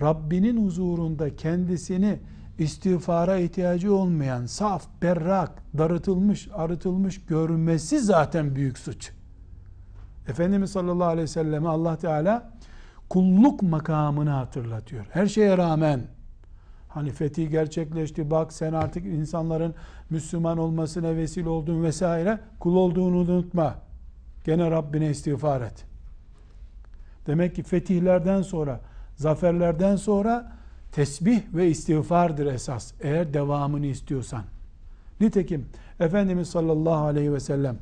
Rabbinin 0.00 0.66
huzurunda 0.66 1.36
kendisini 1.36 2.18
istiğfara 2.58 3.36
ihtiyacı 3.36 3.94
olmayan, 3.94 4.46
saf, 4.46 4.86
berrak, 5.02 5.62
darıtılmış, 5.78 6.48
arıtılmış 6.54 7.26
görmesi 7.26 8.00
zaten 8.00 8.56
büyük 8.56 8.78
suç. 8.78 9.12
Efendimiz 10.28 10.70
sallallahu 10.70 11.08
aleyhi 11.08 11.22
ve 11.22 11.26
selleme 11.26 11.68
Allah 11.68 11.96
Teala 11.96 12.52
kulluk 13.10 13.62
makamını 13.62 14.30
hatırlatıyor. 14.30 15.06
Her 15.10 15.26
şeye 15.26 15.58
rağmen 15.58 16.00
Hani 16.94 17.10
fetih 17.10 17.50
gerçekleşti 17.50 18.30
bak 18.30 18.52
sen 18.52 18.72
artık 18.72 19.06
insanların 19.06 19.74
Müslüman 20.10 20.58
olmasına 20.58 21.16
vesile 21.16 21.48
oldun 21.48 21.82
vesaire. 21.82 22.38
Kul 22.60 22.76
olduğunu 22.76 23.16
unutma. 23.16 23.74
Gene 24.44 24.70
Rabbine 24.70 25.10
istiğfar 25.10 25.60
et. 25.60 25.86
Demek 27.26 27.54
ki 27.54 27.62
fetihlerden 27.62 28.42
sonra, 28.42 28.80
zaferlerden 29.16 29.96
sonra 29.96 30.52
tesbih 30.92 31.40
ve 31.54 31.68
istiğfardır 31.68 32.46
esas. 32.46 32.92
Eğer 33.00 33.34
devamını 33.34 33.86
istiyorsan. 33.86 34.42
Nitekim 35.20 35.66
Efendimiz 36.00 36.48
sallallahu 36.48 37.04
aleyhi 37.04 37.32
ve 37.32 37.40
sellem 37.40 37.76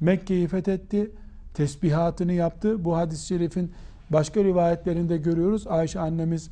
Mekke'yi 0.00 0.48
fethetti, 0.48 1.10
tesbihatını 1.54 2.32
yaptı. 2.32 2.84
Bu 2.84 2.96
hadis-i 2.96 3.26
şerifin 3.26 3.72
başka 4.10 4.44
rivayetlerinde 4.44 5.16
görüyoruz. 5.16 5.66
Ayşe 5.66 6.00
annemiz 6.00 6.50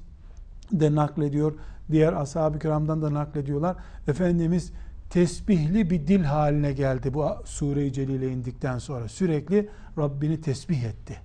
de 0.73 0.95
naklediyor 0.95 1.53
diğer 1.91 2.13
ashab-ı 2.13 2.59
kiramdan 2.59 3.03
da 3.03 3.15
naklediyorlar. 3.15 3.77
Efendimiz 4.09 4.73
tesbihli 5.11 5.91
bir 5.91 6.07
dil 6.07 6.25
haline 6.25 6.73
geldi 6.73 7.15
bu 7.15 7.27
sure-i 7.45 7.93
celile 7.93 8.33
indikten 8.33 8.79
sonra. 8.79 9.09
Sürekli 9.09 9.69
Rabbini 9.99 10.41
tesbih 10.41 10.83
etti. 10.83 11.21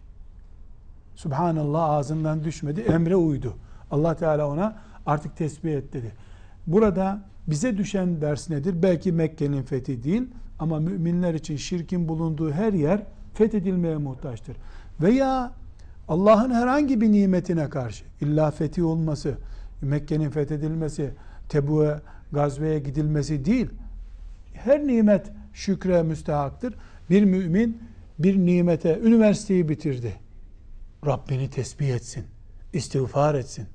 Subhanallah 1.19 1.89
ağzından 1.89 2.43
düşmedi, 2.43 2.81
emre 2.81 3.15
uydu. 3.15 3.53
Allah 3.91 4.15
Teala 4.15 4.47
ona 4.47 4.75
artık 5.05 5.37
tesbih 5.37 5.73
et 5.73 5.93
dedi. 5.93 6.11
Burada 6.67 7.21
bize 7.47 7.77
düşen 7.77 8.21
ders 8.21 8.49
nedir? 8.49 8.83
Belki 8.83 9.11
Mekke'nin 9.11 9.63
fethi 9.63 10.03
değil 10.03 10.27
ama 10.59 10.79
müminler 10.79 11.33
için 11.33 11.55
şirkin 11.55 12.09
bulunduğu 12.09 12.51
her 12.51 12.73
yer 12.73 13.01
fethedilmeye 13.33 13.97
muhtaçtır. 13.97 14.57
Veya 15.01 15.51
Allah'ın 16.07 16.51
herhangi 16.51 17.01
bir 17.01 17.11
nimetine 17.11 17.69
karşı 17.69 18.05
illa 18.21 18.51
fethi 18.51 18.83
olması, 18.83 19.37
Mekke'nin 19.81 20.29
fethedilmesi, 20.29 21.11
Tebu'ya, 21.49 22.01
gazveye 22.31 22.79
gidilmesi 22.79 23.45
değil. 23.45 23.69
Her 24.53 24.87
nimet 24.87 25.31
şükre 25.53 26.03
müstehaktır. 26.03 26.75
Bir 27.09 27.23
mümin 27.23 27.77
bir 28.19 28.37
nimete, 28.37 28.99
üniversiteyi 28.99 29.69
bitirdi. 29.69 30.28
Rabbini 31.05 31.49
tesbih 31.49 31.89
etsin, 31.89 32.25
istiğfar 32.73 33.35
etsin. 33.35 33.65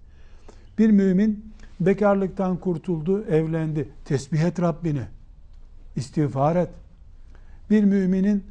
Bir 0.79 0.91
mümin 0.91 1.55
bekarlıktan 1.81 2.57
kurtuldu, 2.57 3.25
evlendi. 3.25 3.89
Tesbih 4.05 4.41
et 4.41 4.61
Rabbini, 4.61 5.03
istiğfar 5.97 6.57
et. 6.57 6.69
Bir 7.71 7.85
müminin 7.85 8.45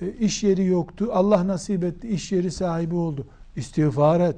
e, 0.00 0.12
iş 0.12 0.42
yeri 0.42 0.64
yoktu, 0.64 1.08
Allah 1.12 1.46
nasip 1.46 1.84
etti, 1.84 2.08
iş 2.08 2.32
yeri 2.32 2.50
sahibi 2.50 2.94
oldu. 2.94 3.26
İstiğfar 3.56 4.20
et, 4.20 4.36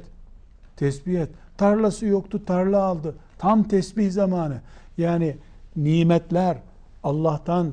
tesbih 0.76 1.20
et. 1.20 1.28
Tarlası 1.56 2.06
yoktu, 2.06 2.44
tarla 2.44 2.82
aldı. 2.82 3.14
Tam 3.38 3.62
tesbih 3.62 4.10
zamanı. 4.10 4.60
Yani 4.98 5.36
nimetler 5.76 6.58
Allah'tan 7.02 7.72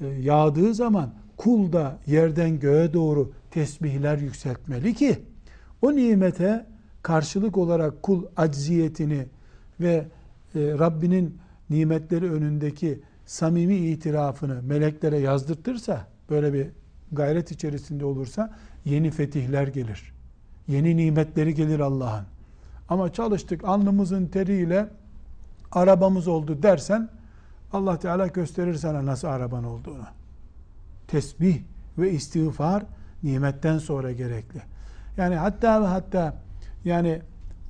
e, 0.00 0.06
yağdığı 0.06 0.74
zaman 0.74 1.10
kul 1.36 1.72
da 1.72 1.98
yerden 2.06 2.60
göğe 2.60 2.92
doğru 2.92 3.32
tesbihler 3.50 4.18
yükseltmeli 4.18 4.94
ki 4.94 5.18
o 5.82 5.96
nimete 5.96 6.66
karşılık 7.02 7.56
olarak 7.56 8.02
kul 8.02 8.24
acziyetini 8.36 9.26
ve 9.80 9.94
e, 9.94 10.04
Rabbinin 10.54 11.38
nimetleri 11.70 12.32
önündeki 12.32 13.00
samimi 13.26 13.76
itirafını 13.76 14.62
meleklere 14.62 15.18
yazdırtırsa, 15.18 16.06
böyle 16.30 16.52
bir 16.52 16.66
gayret 17.12 17.50
içerisinde 17.50 18.04
olursa 18.04 18.56
yeni 18.84 19.10
fetihler 19.10 19.66
gelir. 19.66 20.12
Yeni 20.68 20.96
nimetleri 20.96 21.54
gelir 21.54 21.80
Allah'ın. 21.80 22.24
Ama 22.88 23.12
çalıştık 23.12 23.64
alnımızın 23.64 24.26
teriyle 24.26 24.88
arabamız 25.72 26.28
oldu 26.28 26.62
dersen 26.62 27.08
Allah 27.72 27.98
Teala 27.98 28.26
gösterir 28.26 28.74
sana 28.74 29.06
nasıl 29.06 29.28
araban 29.28 29.64
olduğunu. 29.64 30.04
Tesbih 31.08 31.60
ve 31.98 32.10
istiğfar 32.10 32.82
nimetten 33.22 33.78
sonra 33.78 34.12
gerekli. 34.12 34.62
Yani 35.16 35.34
hatta 35.34 35.82
ve 35.82 35.86
hatta 35.86 36.34
yani 36.84 37.22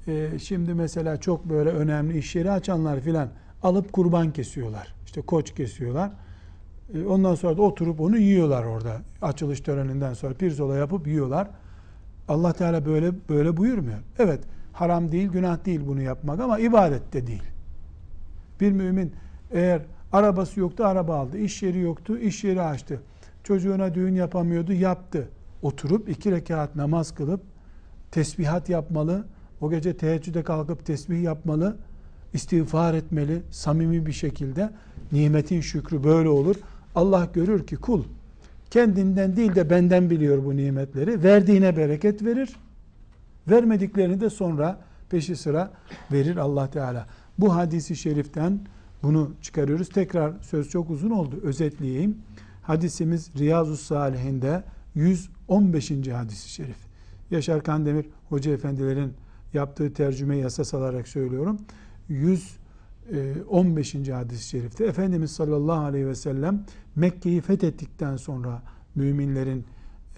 e, 0.06 0.38
şimdi 0.38 0.75
mesela 0.75 1.16
çok 1.16 1.44
böyle 1.44 1.70
önemli 1.70 2.18
iş 2.18 2.35
yeri 2.35 2.50
açanlar 2.50 3.00
filan 3.00 3.28
alıp 3.62 3.92
kurban 3.92 4.32
kesiyorlar. 4.32 4.94
İşte 5.04 5.20
koç 5.20 5.54
kesiyorlar. 5.54 6.11
E, 6.94 7.04
ondan 7.04 7.35
sonra 7.35 7.56
da 7.56 7.62
oturup 7.62 8.00
onu 8.00 8.18
yiyorlar 8.18 8.64
orada. 8.64 8.97
Açılış 9.23 9.61
töreninden 9.61 10.14
sonra 10.14 10.35
pirzola 10.35 10.76
yapıp 10.76 11.06
yiyorlar. 11.06 11.49
Allah 12.28 12.52
Teala 12.52 12.87
böyle 12.87 13.12
böyle 13.28 13.56
buyurmuyor. 13.56 13.99
Evet 14.18 14.40
haram 14.73 15.12
değil, 15.12 15.28
günah 15.28 15.64
değil 15.64 15.80
bunu 15.87 16.02
yapmak 16.02 16.40
ama 16.40 16.59
ibadet 16.59 17.12
de 17.12 17.26
değil. 17.26 17.42
Bir 18.61 18.73
mümin 18.73 19.12
eğer 19.50 19.82
arabası 20.12 20.61
yoktu 20.61 20.85
araba 20.85 21.16
aldı, 21.16 21.38
iş 21.38 21.62
yeri 21.62 21.78
yoktu 21.78 22.18
iş 22.18 22.44
yeri 22.44 22.62
açtı. 22.62 23.00
Çocuğuna 23.44 23.94
düğün 23.94 24.14
yapamıyordu 24.14 24.73
yaptı. 24.73 25.28
Oturup 25.62 26.09
iki 26.09 26.33
rekat 26.33 26.76
namaz 26.76 27.14
kılıp 27.14 27.40
tesbihat 28.11 28.69
yapmalı. 28.69 29.25
O 29.61 29.71
gece 29.71 29.97
teheccüde 29.97 30.43
kalkıp 30.43 30.87
tesbih 30.87 31.23
yapmalı. 31.23 31.76
istiğfar 32.33 32.95
etmeli 32.95 33.43
samimi 33.50 34.07
bir 34.07 34.12
şekilde. 34.12 34.71
Nimetin 35.12 35.61
şükrü 35.61 36.05
böyle 36.05 36.29
olur. 36.29 36.57
Allah 36.94 37.29
görür 37.35 37.66
ki 37.66 37.77
kul 37.77 38.05
kendinden 38.70 39.37
değil 39.37 39.55
de 39.55 39.70
benden 39.70 40.11
biliyor 40.11 40.44
bu 40.44 40.57
nimetleri. 40.57 41.23
Verdiğine 41.23 41.77
bereket 41.77 42.25
verir. 42.25 42.57
Vermediklerini 43.51 44.20
de 44.20 44.31
sonra 44.31 44.81
peşi 45.11 45.37
sıra 45.37 45.70
verir 46.12 46.37
Allah 46.37 46.70
Teala. 46.70 47.07
Bu 47.38 47.55
hadisi 47.55 47.96
şeriften 47.96 48.61
bunu 49.03 49.33
çıkarıyoruz. 49.42 49.88
Tekrar 49.88 50.33
söz 50.42 50.68
çok 50.68 50.90
uzun 50.90 51.11
oldu. 51.11 51.40
Özetleyeyim. 51.42 52.18
Hadisimiz 52.62 53.31
Riyazu 53.38 53.77
Salihinde 53.77 54.62
115. 54.94 56.09
hadisi 56.09 56.48
şerif. 56.48 56.76
Yaşar 57.31 57.62
Kandemir 57.62 58.07
Hoca 58.29 58.53
Efendilerin 58.53 59.12
yaptığı 59.55 59.92
tercüme 59.92 60.37
yasas 60.37 60.74
alarak 60.74 61.09
söylüyorum. 61.09 61.59
115. 62.09 63.94
hadis-i 63.94 64.48
şerifte 64.48 64.85
Efendimiz 64.85 65.31
sallallahu 65.31 65.85
aleyhi 65.85 66.07
ve 66.07 66.14
sellem 66.14 66.64
Mekke'yi 66.96 67.40
fethettikten 67.40 68.16
sonra 68.16 68.62
müminlerin 68.94 69.64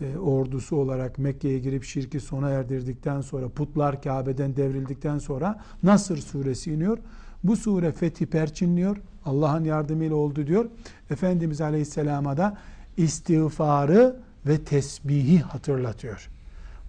e, 0.00 0.18
ordusu 0.18 0.76
olarak 0.76 1.18
Mekke'ye 1.18 1.58
girip 1.58 1.84
şirki 1.84 2.20
sona 2.20 2.50
erdirdikten 2.50 3.20
sonra 3.20 3.48
putlar 3.48 4.02
Kabe'den 4.02 4.56
devrildikten 4.56 5.18
sonra 5.18 5.60
Nasır 5.82 6.16
suresi 6.16 6.72
iniyor. 6.72 6.98
Bu 7.44 7.56
sure 7.56 7.92
fethi 7.92 8.26
perçinliyor. 8.26 8.96
Allah'ın 9.24 9.64
yardımıyla 9.64 10.16
oldu 10.16 10.46
diyor. 10.46 10.70
Efendimiz 11.10 11.60
Aleyhisselam'a 11.60 12.36
da 12.36 12.58
istiğfarı 12.96 14.16
ve 14.46 14.64
tesbihi 14.64 15.40
hatırlatıyor. 15.40 16.30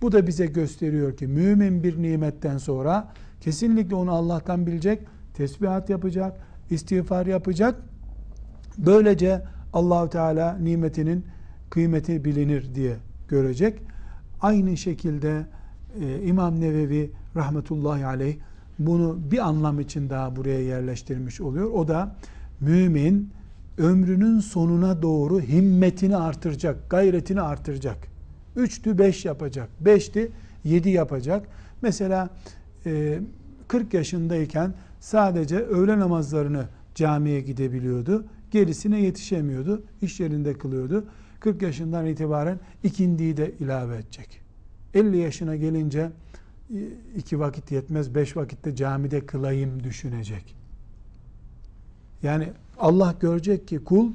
Bu 0.01 0.11
da 0.11 0.27
bize 0.27 0.45
gösteriyor 0.45 1.17
ki 1.17 1.27
mümin 1.27 1.83
bir 1.83 2.01
nimetten 2.01 2.57
sonra 2.57 3.11
kesinlikle 3.41 3.95
onu 3.95 4.11
Allah'tan 4.11 4.67
bilecek, 4.67 4.99
tesbihat 5.33 5.89
yapacak, 5.89 6.33
istiğfar 6.69 7.25
yapacak. 7.25 7.75
Böylece 8.77 9.41
Allahu 9.73 10.09
Teala 10.09 10.57
nimetinin 10.57 11.25
kıymeti 11.69 12.25
bilinir 12.25 12.75
diye 12.75 12.95
görecek. 13.27 13.79
Aynı 14.41 14.77
şekilde 14.77 15.45
e, 16.01 16.25
İmam 16.25 16.61
Nevevi 16.61 17.11
rahmetullahi 17.35 18.05
aleyh 18.05 18.35
bunu 18.79 19.19
bir 19.31 19.47
anlam 19.47 19.79
için 19.79 20.09
daha 20.09 20.35
buraya 20.35 20.61
yerleştirmiş 20.61 21.41
oluyor. 21.41 21.71
O 21.71 21.87
da 21.87 22.15
mümin 22.59 23.31
ömrünün 23.77 24.39
sonuna 24.39 25.01
doğru 25.01 25.41
himmetini 25.41 26.17
artıracak, 26.17 26.89
gayretini 26.89 27.41
artıracak. 27.41 27.97
Üçtü 28.55 28.97
beş 28.97 29.25
yapacak, 29.25 29.69
beşti 29.79 30.31
yedi 30.63 30.89
yapacak. 30.89 31.47
Mesela 31.81 32.29
40 33.67 33.93
e, 33.93 33.97
yaşındayken 33.97 34.73
sadece 34.99 35.57
öğle 35.57 35.99
namazlarını 35.99 36.67
camiye 36.95 37.41
gidebiliyordu. 37.41 38.25
Gerisine 38.51 39.01
yetişemiyordu. 39.01 39.83
İş 40.01 40.19
yerinde 40.19 40.53
kılıyordu. 40.53 41.05
40 41.39 41.61
yaşından 41.61 42.05
itibaren 42.05 42.59
ikindiyi 42.83 43.37
de 43.37 43.51
ilave 43.59 43.95
edecek. 43.95 44.41
50 44.93 45.17
yaşına 45.17 45.55
gelince 45.55 46.11
iki 47.15 47.39
vakit 47.39 47.71
yetmez, 47.71 48.15
beş 48.15 48.37
vakitte 48.37 48.75
camide 48.75 49.25
kılayım 49.25 49.83
düşünecek. 49.83 50.55
Yani 52.23 52.49
Allah 52.83 53.15
görecek 53.19 53.67
ki 53.67 53.83
kul 53.83 54.11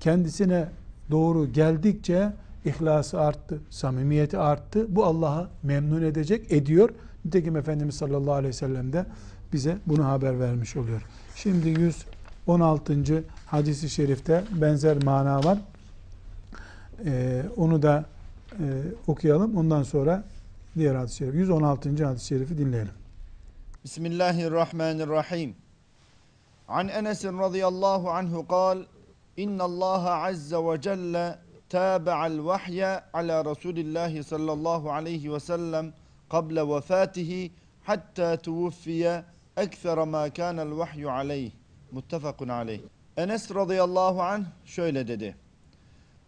kendisine 0.00 0.68
doğru 1.10 1.52
geldikçe 1.52 2.32
ihlası 2.64 3.20
arttı, 3.20 3.60
samimiyeti 3.70 4.38
arttı. 4.38 4.96
Bu 4.96 5.04
Allah'a 5.04 5.48
memnun 5.62 6.02
edecek, 6.02 6.52
ediyor. 6.52 6.90
Nitekim 7.24 7.56
Efendimiz 7.56 7.94
sallallahu 7.94 8.32
aleyhi 8.32 8.48
ve 8.48 8.52
sellem 8.52 8.92
de 8.92 9.06
bize 9.52 9.78
bunu 9.86 10.04
haber 10.04 10.40
vermiş 10.40 10.76
oluyor. 10.76 11.02
Şimdi 11.36 11.68
116. 11.68 13.24
hadisi 13.46 13.90
şerifte 13.90 14.44
benzer 14.60 15.04
mana 15.04 15.44
var. 15.44 15.58
Ee, 17.04 17.42
onu 17.56 17.82
da 17.82 18.04
e, 18.52 18.64
okuyalım. 19.06 19.56
Ondan 19.56 19.82
sonra 19.82 20.24
diğer 20.78 20.94
hadis-i 20.94 21.16
şerif. 21.16 21.34
116. 21.34 22.04
hadis-i 22.04 22.26
şerifi 22.26 22.58
dinleyelim. 22.58 22.92
Bismillahirrahmanirrahim. 23.84 25.63
An 26.67 26.87
Enes 26.87 27.25
radıyallahu 27.25 28.11
anhu 28.11 28.47
kal 28.47 28.83
İnna 29.37 29.63
Allah 29.63 30.23
azze 30.23 30.57
ve 30.57 30.81
celle 30.81 31.39
tabi'al 31.69 32.45
vahye 32.45 33.01
ala 33.13 33.45
Resulillahi 33.45 34.23
sallallahu 34.23 34.91
aleyhi 34.91 35.33
ve 35.33 35.39
sellem 35.39 35.93
قبل 36.29 36.75
vefatihi 36.75 37.51
hatta 37.83 38.37
tuvuffiye 38.37 39.23
ekfere 39.57 40.05
ma 40.05 40.29
kânel 40.29 40.77
vahyu 40.77 41.09
aleyh. 41.11 41.51
Muttefakun 41.91 42.47
aleyh. 42.49 42.81
Enes 43.17 43.55
radıyallahu 43.55 44.21
anh 44.21 44.43
şöyle 44.65 45.07
dedi. 45.07 45.35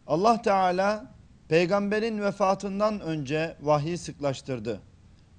Allah 0.07 0.41
Teala 0.41 1.05
peygamberin 1.49 2.21
vefatından 2.21 2.99
önce 2.99 3.57
vahyi 3.61 3.97
sıklaştırdı. 3.97 4.81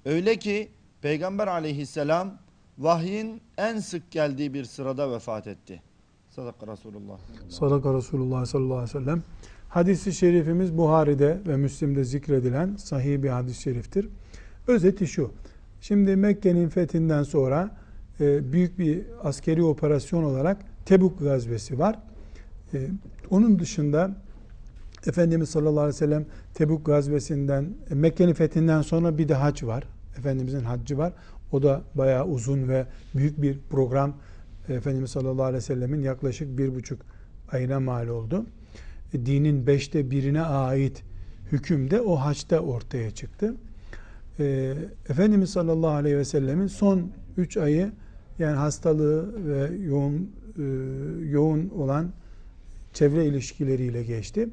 Öyle 0.05 0.35
ki 0.39 0.71
peygamber 1.01 1.47
aleyhisselam 1.47 2.37
vahyin 2.78 3.40
en 3.58 3.78
sık 3.78 4.10
geldiği 4.10 4.54
bir 4.54 4.64
sırada 4.64 5.12
vefat 5.12 5.46
etti. 5.46 5.82
Sadaka 6.30 6.72
Resulullah. 6.72 7.18
Sadaka 7.48 7.94
Resulullah 7.94 8.46
sallallahu 8.46 8.78
aleyhi 8.78 8.96
ve 8.96 9.00
sellem. 9.00 9.22
Hadis-i 9.68 10.12
şerifimiz 10.12 10.78
Buhari'de 10.78 11.40
ve 11.46 11.56
Müslim'de 11.56 12.04
zikredilen 12.04 12.76
sahih 12.76 13.22
bir 13.22 13.28
hadis-i 13.28 13.62
şeriftir. 13.62 14.08
Özeti 14.66 15.06
şu. 15.06 15.30
Şimdi 15.80 16.16
Mekke'nin 16.16 16.68
fethinden 16.68 17.22
sonra 17.22 17.76
e, 18.20 18.52
büyük 18.52 18.78
bir 18.78 19.02
askeri 19.22 19.62
operasyon 19.64 20.22
olarak 20.22 20.56
Tebuk 20.84 21.18
gazvesi 21.18 21.78
var. 21.78 21.98
E, 22.74 22.88
onun 23.30 23.58
dışında 23.58 24.16
Efendimiz 25.06 25.50
sallallahu 25.50 25.80
aleyhi 25.80 25.94
ve 25.94 25.98
sellem 25.98 26.26
Tebuk 26.54 26.86
gazvesinden, 26.86 27.74
e, 27.90 27.94
Mekke'nin 27.94 28.34
fethinden 28.34 28.82
sonra 28.82 29.18
bir 29.18 29.28
de 29.28 29.34
hac 29.34 29.62
var. 29.62 29.84
Efendimizin 30.18 30.64
haccı 30.64 30.98
var. 30.98 31.12
O 31.52 31.62
da 31.62 31.82
bayağı 31.94 32.26
uzun 32.26 32.68
ve 32.68 32.86
büyük 33.14 33.42
bir 33.42 33.58
program. 33.70 34.14
Efendimiz 34.68 35.10
sallallahu 35.10 35.42
aleyhi 35.42 35.56
ve 35.56 35.60
sellemin 35.60 36.02
yaklaşık 36.02 36.58
bir 36.58 36.74
buçuk 36.74 37.02
ayına 37.52 37.80
mal 37.80 38.08
oldu. 38.08 38.46
dinin 39.12 39.66
beşte 39.66 40.10
birine 40.10 40.42
ait 40.42 41.02
hüküm 41.52 41.90
de 41.90 42.00
o 42.00 42.16
haçta 42.16 42.60
ortaya 42.60 43.10
çıktı. 43.10 43.54
E, 44.38 44.74
Efendimiz 45.08 45.50
sallallahu 45.50 45.90
aleyhi 45.90 46.16
ve 46.16 46.24
sellemin 46.24 46.66
son 46.66 47.10
üç 47.36 47.56
ayı 47.56 47.92
yani 48.38 48.56
hastalığı 48.56 49.46
ve 49.46 49.76
yoğun 49.76 50.30
e, 50.58 50.62
yoğun 51.30 51.68
olan 51.68 52.10
çevre 52.92 53.26
ilişkileriyle 53.26 54.02
geçti. 54.04 54.48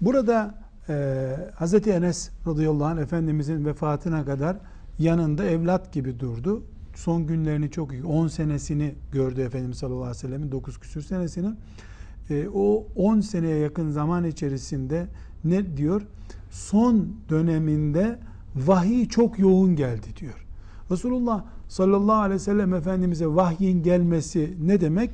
Burada 0.00 0.54
e, 0.88 0.94
Hz. 1.60 1.74
Enes 1.74 2.30
radıyallahu 2.46 2.84
anh 2.84 3.00
Efendimizin 3.00 3.64
vefatına 3.64 4.24
kadar 4.24 4.56
yanında 4.98 5.44
evlat 5.44 5.92
gibi 5.92 6.20
durdu. 6.20 6.62
Son 6.94 7.26
günlerini 7.26 7.70
çok 7.70 7.92
iyi, 7.92 8.04
10 8.04 8.28
senesini 8.28 8.94
gördü 9.12 9.40
Efendimiz 9.40 9.78
sallallahu 9.78 10.02
aleyhi 10.02 10.16
ve 10.16 10.20
sellemin 10.20 10.52
9 10.52 10.80
küsür 10.80 11.02
senesini. 11.02 11.54
E, 12.30 12.48
o 12.54 12.86
10 12.96 13.20
seneye 13.20 13.56
yakın 13.56 13.90
zaman 13.90 14.24
içerisinde 14.24 15.06
ne 15.44 15.76
diyor? 15.76 16.02
Son 16.50 17.08
döneminde 17.28 18.18
vahiy 18.56 19.08
çok 19.08 19.38
yoğun 19.38 19.76
geldi 19.76 20.06
diyor. 20.20 20.46
Resulullah 20.90 21.44
sallallahu 21.68 22.20
aleyhi 22.20 22.40
ve 22.40 22.44
sellem 22.44 22.74
Efendimiz'e 22.74 23.26
vahyin 23.26 23.82
gelmesi 23.82 24.54
ne 24.62 24.80
demek? 24.80 25.10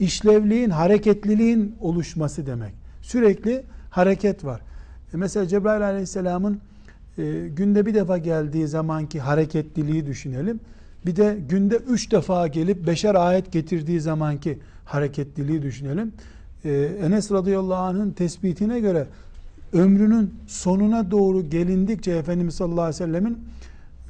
İşlevliğin, 0.00 0.70
hareketliliğin 0.70 1.76
oluşması 1.80 2.46
demek. 2.46 2.74
Sürekli 3.02 3.64
hareket 3.90 4.44
var. 4.44 4.60
E 5.14 5.16
mesela 5.16 5.46
Cebrail 5.46 5.84
aleyhisselamın 5.84 6.60
e, 7.18 7.48
günde 7.48 7.86
bir 7.86 7.94
defa 7.94 8.18
geldiği 8.18 8.68
zamanki 8.68 9.20
hareketliliği 9.20 10.06
düşünelim. 10.06 10.60
Bir 11.06 11.16
de 11.16 11.38
günde 11.48 11.76
üç 11.76 12.12
defa 12.12 12.46
gelip 12.46 12.86
beşer 12.86 13.14
ayet 13.14 13.52
getirdiği 13.52 14.00
zamanki 14.00 14.58
hareketliliği 14.84 15.62
düşünelim. 15.62 16.12
E, 16.64 16.70
Enes 17.02 17.32
radıyallahu 17.32 17.82
anh'ın 17.82 18.10
tespitine 18.10 18.80
göre 18.80 19.06
ömrünün 19.72 20.34
sonuna 20.46 21.10
doğru 21.10 21.50
gelindikçe 21.50 22.12
Efendimiz 22.12 22.54
sallallahu 22.54 22.80
aleyhi 22.80 23.02
ve 23.02 23.06
sellemin 23.06 23.38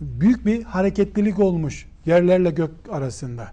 büyük 0.01 0.47
bir 0.47 0.63
hareketlilik 0.63 1.39
olmuş 1.39 1.87
yerlerle 2.07 2.51
gök 2.51 2.71
arasında. 2.91 3.53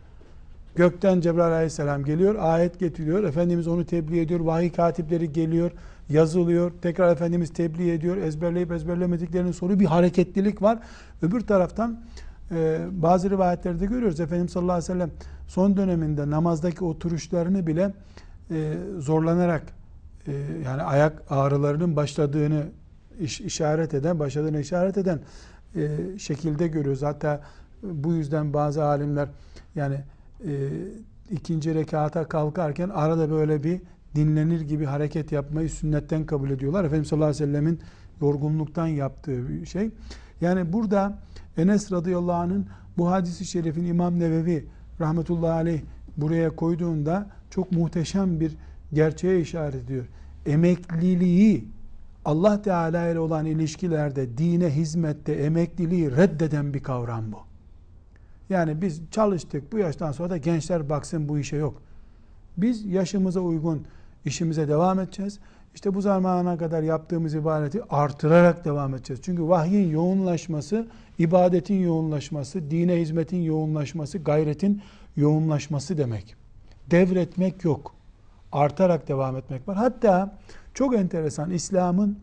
Gökten 0.76 1.22
Cebrail 1.22 1.54
aleyhisselam 1.54 2.06
geliyor, 2.06 2.36
ayet 2.40 2.80
getiriyor. 2.80 3.24
Efendimiz 3.24 3.68
onu 3.68 3.86
tebliğ 3.86 4.20
ediyor. 4.20 4.40
Vahiy 4.40 4.72
katipleri 4.72 5.34
geliyor, 5.34 5.72
yazılıyor. 6.10 6.72
Tekrar 6.82 7.12
Efendimiz 7.12 7.54
tebliğ 7.54 7.92
ediyor. 7.92 8.18
Ezberleyip 8.18 8.72
ezberlemediklerini 8.72 9.54
soruyor. 9.54 9.80
Bir 9.80 9.86
hareketlilik 9.86 10.62
var. 10.62 10.80
Öbür 11.22 11.42
taraftan 11.42 12.00
e, 12.52 12.80
bazı 12.92 13.30
rivayetlerde 13.30 13.86
görüyoruz. 13.86 14.20
Efendimiz 14.20 14.52
sallallahu 14.52 14.74
aleyhi 14.74 14.90
ve 14.90 14.94
sellem 14.94 15.12
son 15.48 15.78
döneminde 15.78 16.30
namazdaki 16.30 16.84
oturuşlarını 16.84 17.68
bile 17.68 17.94
e, 18.52 18.74
zorlanarak 19.00 19.64
e, 20.28 20.32
yani 20.66 20.82
ayak 20.82 21.24
ağrılarının 21.30 21.96
başladığını 21.96 22.64
iş, 23.20 23.42
işaret 23.42 23.94
eden, 23.94 24.20
başladığını 24.20 24.60
işaret 24.60 24.98
eden 24.98 25.20
e, 25.76 25.90
şekilde 26.20 26.68
görüyoruz. 26.68 27.02
Hatta 27.04 27.42
bu 27.84 28.14
yüzden 28.14 28.54
bazı 28.54 28.84
alimler 28.86 29.28
yani 29.76 29.98
e, 30.46 30.70
ikinci 31.32 31.76
rekata 31.76 32.28
kalkarken 32.28 32.90
arada 32.90 33.32
böyle 33.32 33.64
bir 33.64 33.82
dinlenir 34.16 34.62
gibi 34.62 34.86
hareket 34.86 35.32
yapmayı 35.32 35.70
sünnetten 35.70 36.26
kabul 36.26 36.50
ediyorlar. 36.50 36.84
Efendimiz 36.84 37.08
sallallahu 37.08 37.30
aleyhi 37.30 37.44
ve 37.44 37.48
sellemin 37.48 37.80
yorgunluktan 38.22 38.88
yaptığı 38.88 39.50
bir 39.50 39.66
şey. 39.66 39.90
Yani 40.42 40.74
burada 40.74 41.20
Enes 41.58 41.92
radıyallahu 41.92 42.36
anh'ın 42.36 42.66
bu 42.98 43.12
hadisi 43.12 43.46
şerifin 43.46 43.86
İmam 43.86 44.20
Nevevi 44.20 44.66
rahmetullahi 45.00 45.52
aleyh 45.52 45.82
buraya 46.18 46.56
koyduğunda 46.56 47.30
çok 47.50 47.72
muhteşem 47.72 48.40
bir 48.40 48.58
gerçeğe 48.94 49.42
işaret 49.42 49.76
ediyor. 49.76 50.06
Emekliliği 50.46 51.66
Allah 52.26 52.62
Teala 52.62 53.08
ile 53.08 53.20
olan 53.20 53.46
ilişkilerde, 53.46 54.38
dine 54.38 54.70
hizmette 54.70 55.34
emekliliği 55.34 56.12
reddeden 56.12 56.74
bir 56.74 56.84
kavram 56.84 57.32
bu. 57.32 57.38
Yani 58.50 58.82
biz 58.82 59.02
çalıştık 59.12 59.72
bu 59.72 59.78
yaştan 59.78 60.12
sonra 60.12 60.30
da 60.30 60.38
gençler 60.38 60.90
baksın 60.90 61.30
bu 61.30 61.40
işe 61.40 61.58
yok. 61.58 61.82
Biz 62.58 62.86
yaşımıza 62.86 63.40
uygun 63.40 63.86
işimize 64.26 64.68
devam 64.68 65.00
edeceğiz. 65.00 65.40
İşte 65.76 65.94
bu 65.94 66.02
zamana 66.02 66.58
kadar 66.58 66.84
yaptığımız 66.84 67.34
ibadeti 67.34 67.82
artırarak 67.90 68.66
devam 68.66 68.96
edeceğiz. 68.96 69.22
Çünkü 69.26 69.48
vahyin 69.48 69.90
yoğunlaşması, 69.90 70.88
ibadetin 71.20 71.84
yoğunlaşması, 71.84 72.72
dine 72.72 72.96
hizmetin 73.02 73.42
yoğunlaşması, 73.42 74.18
gayretin 74.18 74.82
yoğunlaşması 75.16 75.98
demek. 75.98 76.36
Devretmek 76.92 77.64
yok. 77.64 77.96
Artarak 78.52 79.08
devam 79.08 79.38
etmek 79.38 79.68
var. 79.68 79.78
Hatta 79.78 80.38
çok 80.74 80.96
enteresan 80.96 81.52
İslam'ın 81.52 82.18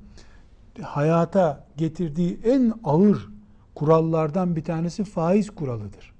hayata 0.82 1.64
getirdiği 1.76 2.40
en 2.44 2.72
ağır 2.84 3.28
kurallardan 3.74 4.56
bir 4.56 4.64
tanesi 4.64 5.04
faiz 5.04 5.50
kuralıdır. 5.50 6.12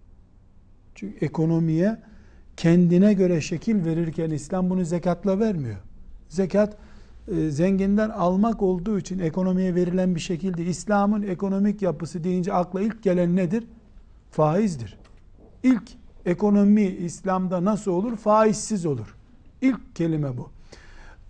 Çünkü 0.95 1.25
ekonomiye 1.25 1.99
kendine 2.57 3.15
göre 3.15 3.41
şekil 3.41 3.85
verirken 3.85 4.31
İslam 4.31 4.71
bunu 4.71 4.85
zekatla 4.85 5.41
vermiyor. 5.41 5.79
Zekat 6.29 6.77
e, 7.29 7.51
zenginden 7.51 8.11
almak 8.11 8.63
olduğu 8.63 8.99
için 8.99 9.19
ekonomiye 9.19 9.75
verilen 9.75 10.15
bir 10.15 10.21
şekilde 10.21 10.65
İslam'ın 10.65 11.23
ekonomik 11.23 11.83
yapısı 11.83 12.25
deyince 12.25 12.53
akla 12.53 12.81
ilk 12.81 13.03
gelen 13.03 13.37
nedir? 13.37 13.65
Faizdir. 14.31 14.99
İlk 15.63 15.83
ekonomi 16.27 16.87
İslam'da 16.87 17.65
nasıl 17.65 17.91
olur? 17.91 18.17
Faizsiz 18.17 18.87
olur. 18.87 19.17
İlk 19.61 19.97
kelime 19.97 20.37
bu. 20.37 20.49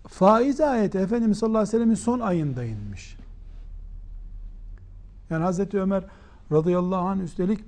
Faiz 0.07 0.61
ayeti 0.61 0.97
Efendimiz 0.97 1.37
sallallahu 1.37 1.59
aleyhi 1.59 1.73
ve 1.73 1.77
sellem'in 1.77 1.95
son 1.95 2.19
ayında 2.19 2.63
inmiş. 2.63 3.17
Yani 5.29 5.43
Hazreti 5.43 5.81
Ömer 5.81 6.03
radıyallahu 6.51 7.07
anh 7.07 7.21
üstelik 7.21 7.59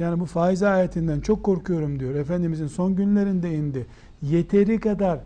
yani 0.00 0.20
bu 0.20 0.26
faiz 0.26 0.62
ayetinden 0.62 1.20
çok 1.20 1.42
korkuyorum 1.42 2.00
diyor. 2.00 2.14
Efendimizin 2.14 2.66
son 2.66 2.96
günlerinde 2.96 3.54
indi. 3.54 3.86
Yeteri 4.22 4.80
kadar 4.80 5.20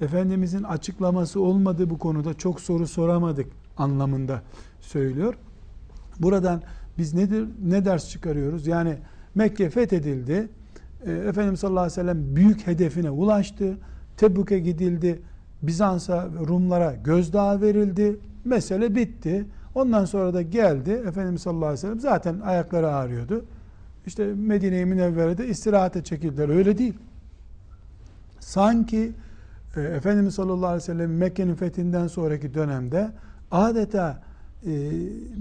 Efendimizin 0.00 0.62
açıklaması 0.62 1.40
olmadı 1.40 1.90
bu 1.90 1.98
konuda 1.98 2.34
çok 2.34 2.60
soru 2.60 2.86
soramadık 2.86 3.46
anlamında 3.76 4.42
söylüyor. 4.80 5.34
Buradan 6.18 6.62
biz 6.98 7.14
nedir 7.14 7.48
ne 7.64 7.84
ders 7.84 8.10
çıkarıyoruz? 8.10 8.66
Yani 8.66 8.96
Mekke 9.34 9.70
fethedildi. 9.70 10.48
E, 11.06 11.12
Efendimiz 11.12 11.60
sallallahu 11.60 11.80
aleyhi 11.80 12.00
ve 12.00 12.02
sellem 12.02 12.36
büyük 12.36 12.66
hedefine 12.66 13.10
ulaştı. 13.10 13.78
Tebük'e 14.16 14.58
gidildi. 14.58 15.22
Bizans'a 15.62 16.28
Rumlara 16.48 16.94
gözdağı 16.94 17.60
verildi. 17.60 18.16
Mesele 18.44 18.94
bitti. 18.94 19.46
Ondan 19.74 20.04
sonra 20.04 20.34
da 20.34 20.42
geldi 20.42 20.90
Efendimiz 20.90 21.42
sallallahu 21.42 21.64
aleyhi 21.64 21.78
ve 21.78 21.80
sellem 21.80 22.00
zaten 22.00 22.40
ayakları 22.40 22.94
ağrıyordu. 22.94 23.44
İşte 24.06 24.24
Medine-i 24.26 24.84
Münevvere'de 24.84 25.48
istirahate 25.48 26.04
çekildiler. 26.04 26.48
Öyle 26.48 26.78
değil. 26.78 26.94
Sanki 28.40 29.12
e, 29.76 29.80
Efendimiz 29.80 30.34
sallallahu 30.34 30.66
aleyhi 30.66 30.82
ve 30.82 30.86
sellem 30.86 31.16
Mekke'nin 31.16 31.54
fethinden 31.54 32.06
sonraki 32.06 32.54
dönemde 32.54 33.10
adeta 33.50 34.22
e, 34.66 34.70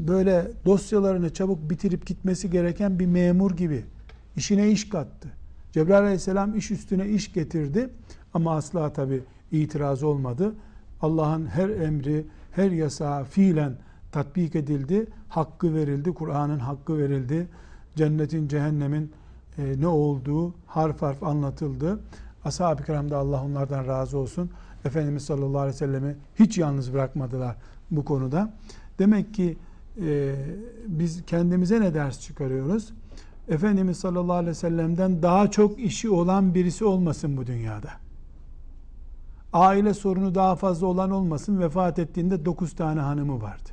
böyle 0.07 0.47
dosyalarını 0.65 1.33
çabuk 1.33 1.69
bitirip 1.69 2.05
gitmesi 2.05 2.49
gereken 2.49 2.99
bir 2.99 3.05
memur 3.05 3.51
gibi 3.51 3.85
işine 4.35 4.71
iş 4.71 4.89
kattı. 4.89 5.29
Cebrail 5.71 6.03
aleyhisselam 6.03 6.55
iş 6.55 6.71
üstüne 6.71 7.07
iş 7.09 7.33
getirdi 7.33 7.89
ama 8.33 8.55
asla 8.55 8.93
tabi 8.93 9.23
itiraz 9.51 10.03
olmadı. 10.03 10.55
Allah'ın 11.01 11.45
her 11.45 11.69
emri, 11.69 12.25
her 12.51 12.71
yasağı 12.71 13.23
fiilen 13.23 13.73
tatbik 14.11 14.55
edildi, 14.55 15.07
hakkı 15.29 15.75
verildi, 15.75 16.13
Kur'an'ın 16.13 16.59
hakkı 16.59 16.97
verildi, 16.97 17.47
cennetin, 17.99 18.47
cehennemin 18.47 19.11
e, 19.57 19.81
ne 19.81 19.87
olduğu 19.87 20.53
harf 20.67 21.01
harf 21.01 21.23
anlatıldı. 21.23 21.99
Ashab-ı 22.45 22.83
kiram 22.83 23.11
da 23.11 23.17
Allah 23.17 23.43
onlardan 23.43 23.87
razı 23.87 24.17
olsun. 24.17 24.49
Efendimiz 24.85 25.25
sallallahu 25.25 25.59
aleyhi 25.59 25.75
ve 25.75 25.77
sellemi 25.77 26.15
hiç 26.35 26.57
yalnız 26.57 26.93
bırakmadılar 26.93 27.55
bu 27.91 28.05
konuda. 28.05 28.53
Demek 28.99 29.33
ki 29.33 29.57
e, 30.01 30.35
biz 30.87 31.25
kendimize 31.25 31.81
ne 31.81 31.93
ders 31.93 32.19
çıkarıyoruz? 32.19 32.93
Efendimiz 33.49 33.97
sallallahu 33.97 34.33
aleyhi 34.33 34.49
ve 34.49 34.53
sellem'den 34.53 35.23
daha 35.23 35.51
çok 35.51 35.79
işi 35.79 36.09
olan 36.09 36.53
birisi 36.53 36.85
olmasın 36.85 37.37
bu 37.37 37.47
dünyada. 37.47 37.89
Aile 39.53 39.93
sorunu 39.93 40.35
daha 40.35 40.55
fazla 40.55 40.87
olan 40.87 41.11
olmasın. 41.11 41.59
Vefat 41.59 41.99
ettiğinde 41.99 42.45
9 42.45 42.75
tane 42.75 42.99
hanımı 42.99 43.41
vardı. 43.41 43.69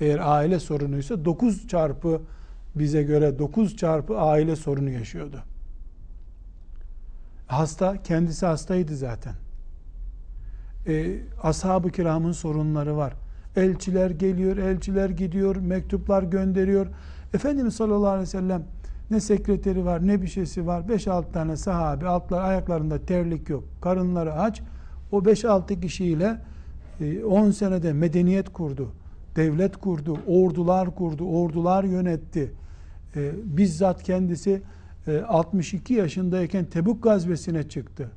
Eğer 0.00 0.18
aile 0.22 0.60
sorunuysa 0.60 1.24
9 1.24 1.68
çarpı 1.68 2.20
bize 2.74 3.02
göre 3.02 3.38
9 3.38 3.76
çarpı 3.76 4.18
aile 4.18 4.56
sorunu 4.56 4.90
yaşıyordu. 4.90 5.42
Hasta, 7.46 8.02
kendisi 8.02 8.46
hastaydı 8.46 8.96
zaten. 8.96 9.34
E, 10.86 11.16
ashab-ı 11.42 11.90
kiramın 11.90 12.32
sorunları 12.32 12.96
var. 12.96 13.12
Elçiler 13.56 14.10
geliyor, 14.10 14.56
elçiler 14.56 15.10
gidiyor, 15.10 15.56
mektuplar 15.56 16.22
gönderiyor. 16.22 16.86
Efendimiz 17.34 17.74
sallallahu 17.74 18.08
aleyhi 18.08 18.22
ve 18.22 18.26
sellem 18.26 18.62
ne 19.10 19.20
sekreteri 19.20 19.84
var, 19.84 20.06
ne 20.06 20.22
bir 20.22 20.26
şeysi 20.26 20.66
var. 20.66 20.80
5-6 20.80 21.32
tane 21.32 21.56
sahabe, 21.56 22.08
altlar 22.08 22.42
ayaklarında 22.42 22.98
terlik 22.98 23.48
yok, 23.48 23.64
karınları 23.80 24.34
aç. 24.34 24.62
O 25.12 25.18
5-6 25.18 25.80
kişiyle 25.80 26.38
10 27.26 27.50
senede 27.50 27.92
medeniyet 27.92 28.48
kurdu, 28.48 28.92
devlet 29.36 29.76
kurdu, 29.76 30.18
ordular 30.26 30.94
kurdu, 30.94 31.24
ordular 31.24 31.84
yönetti. 31.84 32.52
E, 33.16 33.32
bizzat 33.44 34.02
kendisi 34.02 34.62
e, 35.06 35.20
62 35.20 35.94
yaşındayken 35.94 36.64
Tebuk 36.64 37.02
gazvesine 37.02 37.68
çıktı. 37.68 38.10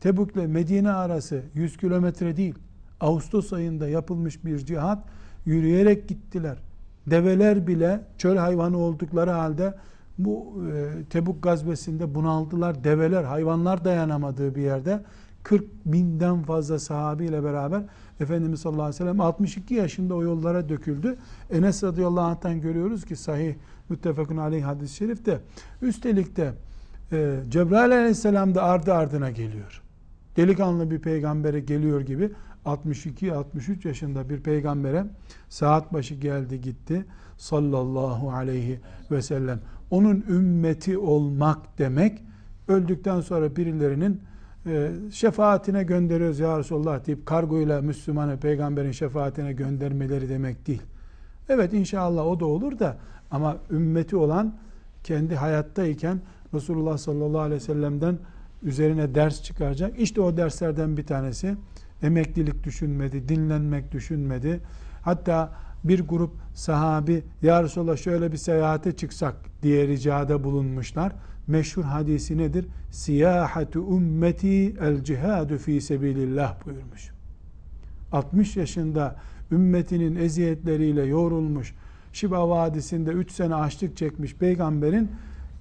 Tebuk 0.00 0.36
ile 0.36 0.46
Medine 0.46 0.90
arası 0.90 1.42
100 1.54 1.76
kilometre 1.76 2.36
değil. 2.36 2.54
Ağustos 3.00 3.52
ayında 3.52 3.88
yapılmış 3.88 4.44
bir 4.44 4.58
cihat. 4.58 5.04
Yürüyerek 5.46 6.08
gittiler. 6.08 6.58
Develer 7.06 7.66
bile 7.66 8.00
çöl 8.18 8.36
hayvanı 8.36 8.78
oldukları 8.78 9.30
halde 9.30 9.74
bu 10.18 10.62
e, 10.72 11.04
Tebuk 11.10 11.42
gazvesinde 11.42 12.14
bunaldılar. 12.14 12.84
Develer, 12.84 13.24
hayvanlar 13.24 13.84
dayanamadığı 13.84 14.54
bir 14.54 14.62
yerde 14.62 15.02
40 15.42 15.64
binden 15.86 16.42
fazla 16.42 16.78
sahabiyle 16.78 17.44
beraber 17.44 17.82
Efendimiz 18.20 18.60
sallallahu 18.60 18.82
aleyhi 18.82 18.94
ve 18.94 18.98
sellem 18.98 19.20
62 19.20 19.74
yaşında 19.74 20.14
o 20.14 20.22
yollara 20.22 20.68
döküldü. 20.68 21.16
Enes 21.50 21.84
radıyallahu 21.84 22.24
anh'tan 22.24 22.60
görüyoruz 22.60 23.04
ki 23.04 23.16
sahih 23.16 23.54
müttefakun 23.88 24.36
aleyh 24.36 24.64
hadis-i 24.64 24.96
şerifte 24.96 25.40
üstelik 25.82 26.36
de 26.36 26.52
e, 27.12 27.40
Cebrail 27.48 27.92
aleyhisselam 27.92 28.54
da 28.54 28.62
ardı 28.62 28.94
ardına 28.94 29.30
geliyor. 29.30 29.82
Delikanlı 30.36 30.90
bir 30.90 30.98
peygambere 30.98 31.60
geliyor 31.60 32.00
gibi 32.00 32.30
62-63 32.64 33.88
yaşında 33.88 34.30
bir 34.30 34.40
peygambere 34.40 35.04
saat 35.48 35.92
başı 35.92 36.14
geldi 36.14 36.60
gitti 36.60 37.04
sallallahu 37.36 38.32
aleyhi 38.32 38.80
ve 39.10 39.22
sellem. 39.22 39.60
Onun 39.90 40.24
ümmeti 40.28 40.98
olmak 40.98 41.78
demek 41.78 42.22
öldükten 42.68 43.20
sonra 43.20 43.56
birilerinin 43.56 44.20
şefaatine 45.12 45.82
gönderiyoruz 45.82 46.38
ya 46.38 46.58
Resulullah 46.58 47.06
deyip 47.06 47.26
kargoyla 47.26 47.82
Müslümanı 47.82 48.36
peygamberin 48.36 48.92
şefaatine 48.92 49.52
göndermeleri 49.52 50.28
demek 50.28 50.66
değil. 50.66 50.82
Evet 51.48 51.72
inşallah 51.72 52.26
o 52.26 52.40
da 52.40 52.46
olur 52.46 52.78
da 52.78 52.96
ama 53.30 53.56
ümmeti 53.70 54.16
olan 54.16 54.54
kendi 55.04 55.36
hayattayken 55.36 56.20
Resulullah 56.54 56.98
sallallahu 56.98 57.40
aleyhi 57.40 57.60
ve 57.60 57.64
sellem'den 57.64 58.18
üzerine 58.62 59.14
ders 59.14 59.42
çıkaracak. 59.42 60.00
İşte 60.00 60.20
o 60.20 60.36
derslerden 60.36 60.96
bir 60.96 61.06
tanesi 61.06 61.56
emeklilik 62.02 62.64
düşünmedi, 62.64 63.28
dinlenmek 63.28 63.92
düşünmedi. 63.92 64.60
Hatta 65.02 65.50
bir 65.84 66.00
grup 66.08 66.30
sahabi 66.54 67.24
ya 67.42 67.62
Resulallah 67.62 67.96
şöyle 67.96 68.32
bir 68.32 68.36
seyahate 68.36 68.96
çıksak 68.96 69.34
diye 69.62 69.88
ricada 69.88 70.44
bulunmuşlar. 70.44 71.12
Meşhur 71.46 71.84
hadisi 71.84 72.38
nedir? 72.38 72.66
Siyahatu 72.90 73.78
ümmeti 73.78 74.74
el 74.80 75.04
cihadu 75.04 75.58
fi 75.58 75.80
sebilillah 75.80 76.66
buyurmuş. 76.66 77.10
60 78.12 78.56
yaşında 78.56 79.16
ümmetinin 79.52 80.16
eziyetleriyle 80.16 81.02
yorulmuş, 81.04 81.74
Şiba 82.12 82.48
Vadisi'nde 82.48 83.10
3 83.10 83.32
sene 83.32 83.54
açlık 83.54 83.96
çekmiş 83.96 84.34
peygamberin 84.34 85.10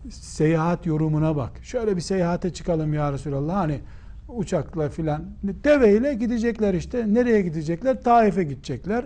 seyahat 0.10 0.86
yorumuna 0.86 1.36
bak. 1.36 1.52
Şöyle 1.64 1.96
bir 1.96 2.02
seyahate 2.02 2.54
çıkalım 2.54 2.94
ya 2.94 3.14
Resulallah. 3.14 3.56
Hani 3.56 3.80
uçakla 4.28 4.90
filan 4.90 5.24
deveyle 5.44 6.14
gidecekler 6.14 6.74
işte. 6.74 7.14
Nereye 7.14 7.42
gidecekler? 7.42 8.04
Taif'e 8.04 8.44
gidecekler. 8.44 9.06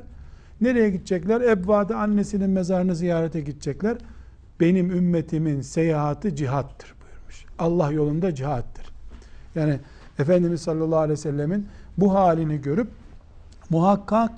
Nereye 0.62 0.90
gidecekler? 0.90 1.42
Ebva'da 1.42 1.98
annesinin 1.98 2.50
mezarını 2.50 2.96
ziyarete 2.96 3.42
gidecekler. 3.42 3.98
Benim 4.60 4.92
ümmetimin 4.92 5.62
seyahati 5.62 6.36
cihattır 6.36 6.94
buyurmuş. 7.02 7.46
Allah 7.60 7.92
yolunda 7.92 8.36
cihattır. 8.36 8.90
Yani 9.56 9.80
Efendimiz 10.20 10.62
sallallahu 10.62 11.00
aleyhi 11.00 11.20
ve 11.20 11.22
sellemin 11.22 11.68
bu 11.98 12.14
halini 12.14 12.62
görüp 12.62 12.88
muhakkak 13.70 14.32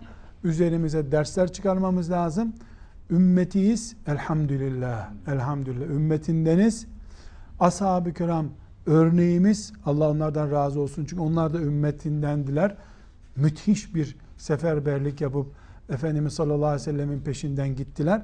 üzerimize 0.43 1.11
dersler 1.11 1.53
çıkarmamız 1.53 2.11
lazım. 2.11 2.53
Ümmetiyiz 3.11 3.95
elhamdülillah. 4.07 5.09
Elhamdülillah. 5.27 5.85
Ümmetindeniz. 5.85 6.87
Ashab-ı 7.59 8.13
kiram 8.13 8.47
örneğimiz. 8.85 9.73
Allah 9.85 10.09
onlardan 10.09 10.51
razı 10.51 10.79
olsun. 10.79 11.05
Çünkü 11.05 11.21
onlar 11.21 11.53
da 11.53 11.59
ümmetindendiler. 11.59 12.75
Müthiş 13.35 13.95
bir 13.95 14.15
seferberlik 14.37 15.21
yapıp 15.21 15.47
Efendimiz 15.89 16.33
sallallahu 16.33 16.65
aleyhi 16.65 16.81
ve 16.81 16.91
sellemin 16.91 17.19
peşinden 17.19 17.75
gittiler. 17.75 18.21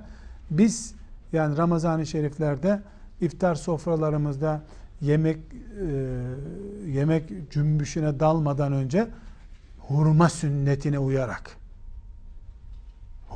Biz 0.49 0.93
yani 1.33 1.57
Ramazan-ı 1.57 2.05
Şeriflerde 2.05 2.81
iftar 3.21 3.55
sofralarımızda 3.55 4.61
yemek 5.01 5.37
e, 5.37 5.87
yemek 6.87 7.51
cümbüşüne 7.51 8.19
dalmadan 8.19 8.73
önce 8.73 9.07
hurma 9.79 10.29
sünnetine 10.29 10.99
uyarak 10.99 11.57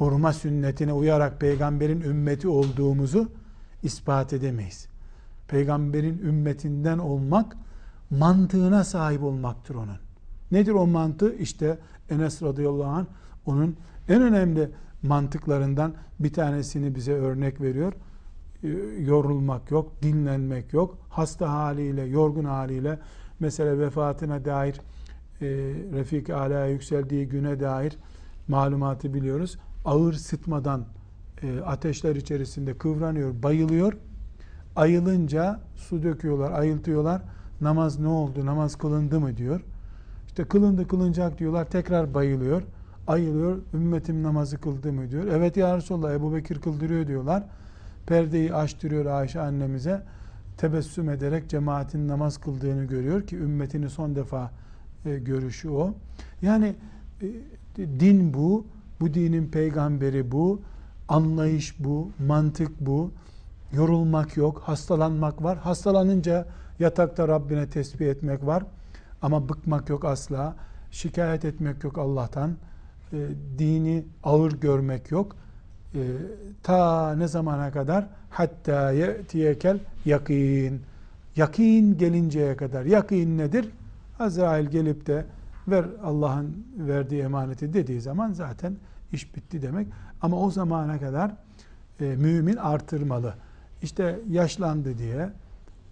hurma 0.01 0.33
sünnetine 0.33 0.93
uyarak 0.93 1.39
peygamberin 1.39 2.01
ümmeti 2.01 2.47
olduğumuzu 2.47 3.29
ispat 3.83 4.33
edemeyiz. 4.33 4.87
Peygamberin 5.47 6.17
ümmetinden 6.17 6.97
olmak 6.97 7.57
mantığına 8.09 8.83
sahip 8.83 9.23
olmaktır 9.23 9.75
onun. 9.75 9.97
Nedir 10.51 10.71
o 10.71 10.87
mantığı? 10.87 11.35
İşte 11.35 11.77
Enes 12.09 12.41
radıyallahu 12.43 12.89
anh 12.89 13.05
onun 13.45 13.77
en 14.09 14.21
önemli 14.21 14.69
mantıklarından 15.03 15.93
bir 16.19 16.33
tanesini 16.33 16.95
bize 16.95 17.13
örnek 17.13 17.61
veriyor. 17.61 17.93
Ee, 18.63 18.67
yorulmak 18.99 19.71
yok, 19.71 19.91
dinlenmek 20.01 20.73
yok. 20.73 20.97
Hasta 21.09 21.51
haliyle, 21.51 22.01
yorgun 22.01 22.45
haliyle 22.45 22.99
mesela 23.39 23.79
vefatına 23.79 24.45
dair 24.45 24.75
e, 25.41 25.47
Refik 25.93 26.29
Ala'ya 26.29 26.67
yükseldiği 26.67 27.27
güne 27.27 27.59
dair 27.59 27.97
malumatı 28.47 29.13
biliyoruz. 29.13 29.57
Ağır 29.85 30.13
sıtmadan 30.13 30.85
e, 31.43 31.59
ateşler 31.59 32.15
içerisinde 32.15 32.77
kıvranıyor, 32.77 33.43
bayılıyor. 33.43 33.93
Ayılınca 34.75 35.59
su 35.75 36.03
döküyorlar, 36.03 36.51
ayıltıyorlar. 36.51 37.21
Namaz 37.61 37.99
ne 37.99 38.07
oldu, 38.07 38.45
namaz 38.45 38.75
kılındı 38.75 39.19
mı 39.19 39.37
diyor. 39.37 39.61
İşte 40.27 40.43
kılındı, 40.43 40.87
kılınacak 40.87 41.39
diyorlar. 41.39 41.69
Tekrar 41.69 42.13
bayılıyor 42.13 42.63
ayılıyor. 43.07 43.57
Ümmetim 43.73 44.23
namazı 44.23 44.57
kıldı 44.57 44.93
mı 44.93 45.11
diyor. 45.11 45.27
Evet 45.27 45.57
ya 45.57 45.77
Resulallah 45.77 46.13
Ebu 46.13 46.33
Bekir 46.35 46.61
kıldırıyor 46.61 47.07
diyorlar. 47.07 47.43
Perdeyi 48.07 48.53
açtırıyor 48.53 49.05
Ayşe 49.05 49.41
annemize. 49.41 50.03
Tebessüm 50.57 51.09
ederek 51.09 51.49
cemaatin 51.49 52.07
namaz 52.07 52.37
kıldığını 52.37 52.83
görüyor 52.85 53.27
ki 53.27 53.37
ümmetini 53.37 53.89
son 53.89 54.15
defa 54.15 54.51
e, 55.05 55.17
görüşü 55.17 55.69
o. 55.69 55.93
Yani 56.41 56.75
e, 57.21 57.27
din 57.77 58.33
bu. 58.33 58.65
Bu 58.99 59.13
dinin 59.13 59.47
peygamberi 59.47 60.31
bu. 60.31 60.61
Anlayış 61.07 61.75
bu. 61.79 62.09
Mantık 62.27 62.79
bu. 62.79 63.11
Yorulmak 63.73 64.37
yok. 64.37 64.61
Hastalanmak 64.65 65.43
var. 65.43 65.57
Hastalanınca 65.57 66.45
yatakta 66.79 67.27
Rabbine 67.27 67.69
tesbih 67.69 68.07
etmek 68.07 68.45
var. 68.45 68.63
Ama 69.21 69.49
bıkmak 69.49 69.89
yok 69.89 70.05
asla. 70.05 70.55
Şikayet 70.91 71.45
etmek 71.45 71.83
yok 71.83 71.97
Allah'tan 71.97 72.51
e, 73.13 73.17
dini 73.57 74.03
ağır 74.23 74.51
görmek 74.51 75.11
yok. 75.11 75.35
E, 75.95 75.99
ta 76.63 77.15
ne 77.15 77.27
zamana 77.27 77.71
kadar? 77.71 78.07
Hatta 78.29 78.91
ye'tiyekel 78.91 79.79
yakin. 80.05 80.81
Yakin 81.35 81.97
gelinceye 81.97 82.55
kadar. 82.55 82.85
Yakin 82.85 83.37
nedir? 83.37 83.69
Azrail 84.19 84.65
gelip 84.65 85.07
de 85.07 85.25
ver 85.67 85.85
Allah'ın 86.03 86.65
verdiği 86.77 87.21
emaneti 87.21 87.73
dediği 87.73 88.01
zaman 88.01 88.31
zaten 88.31 88.75
iş 89.11 89.35
bitti 89.35 89.61
demek. 89.61 89.87
Ama 90.21 90.41
o 90.41 90.51
zamana 90.51 90.99
kadar 90.99 91.31
e, 91.99 92.05
mümin 92.05 92.55
artırmalı. 92.55 93.33
İşte 93.81 94.19
yaşlandı 94.29 94.97
diye, 94.97 95.29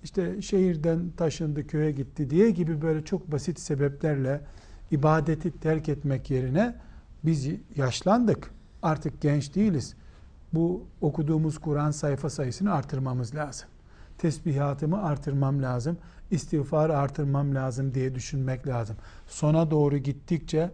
işte 0.03 0.41
şehirden 0.41 0.99
taşındı 1.17 1.67
köye 1.67 1.91
gitti 1.91 2.29
diye 2.29 2.49
gibi 2.49 2.81
böyle 2.81 3.05
çok 3.05 3.31
basit 3.31 3.59
sebeplerle 3.59 4.41
ibadeti 4.91 5.59
terk 5.59 5.89
etmek 5.89 6.31
yerine 6.31 6.75
biz 7.23 7.47
yaşlandık. 7.75 8.51
Artık 8.81 9.21
genç 9.21 9.55
değiliz. 9.55 9.95
Bu 10.53 10.83
okuduğumuz 11.01 11.57
Kur'an 11.57 11.91
sayfa 11.91 12.29
sayısını 12.29 12.73
artırmamız 12.73 13.35
lazım. 13.35 13.67
Tesbihatımı 14.17 15.03
artırmam 15.03 15.61
lazım. 15.61 15.97
İstiğfarı 16.31 16.97
artırmam 16.97 17.55
lazım 17.55 17.93
diye 17.93 18.15
düşünmek 18.15 18.67
lazım. 18.67 18.95
Sona 19.27 19.71
doğru 19.71 19.97
gittikçe 19.97 20.71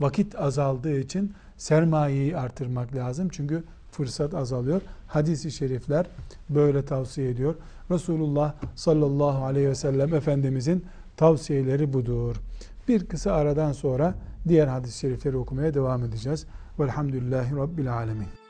vakit 0.00 0.40
azaldığı 0.40 0.98
için 0.98 1.32
sermayeyi 1.56 2.36
artırmak 2.36 2.94
lazım. 2.94 3.28
Çünkü 3.32 3.64
fırsat 3.90 4.34
azalıyor. 4.34 4.82
Hadis-i 5.06 5.50
şerifler 5.50 6.06
böyle 6.50 6.84
tavsiye 6.84 7.30
ediyor. 7.30 7.54
Resulullah 7.90 8.54
sallallahu 8.74 9.44
aleyhi 9.44 9.68
ve 9.68 9.74
sellem 9.74 10.14
Efendimizin 10.14 10.84
tavsiyeleri 11.16 11.92
budur. 11.92 12.36
Bir 12.88 13.06
kısa 13.06 13.32
aradan 13.32 13.72
sonra 13.72 14.14
diğer 14.48 14.66
hadis-i 14.66 14.98
şerifleri 14.98 15.36
okumaya 15.36 15.74
devam 15.74 16.04
edeceğiz. 16.04 16.46
Velhamdülillahi 16.80 17.56
Rabbil 17.56 17.92
Alemin. 17.92 18.43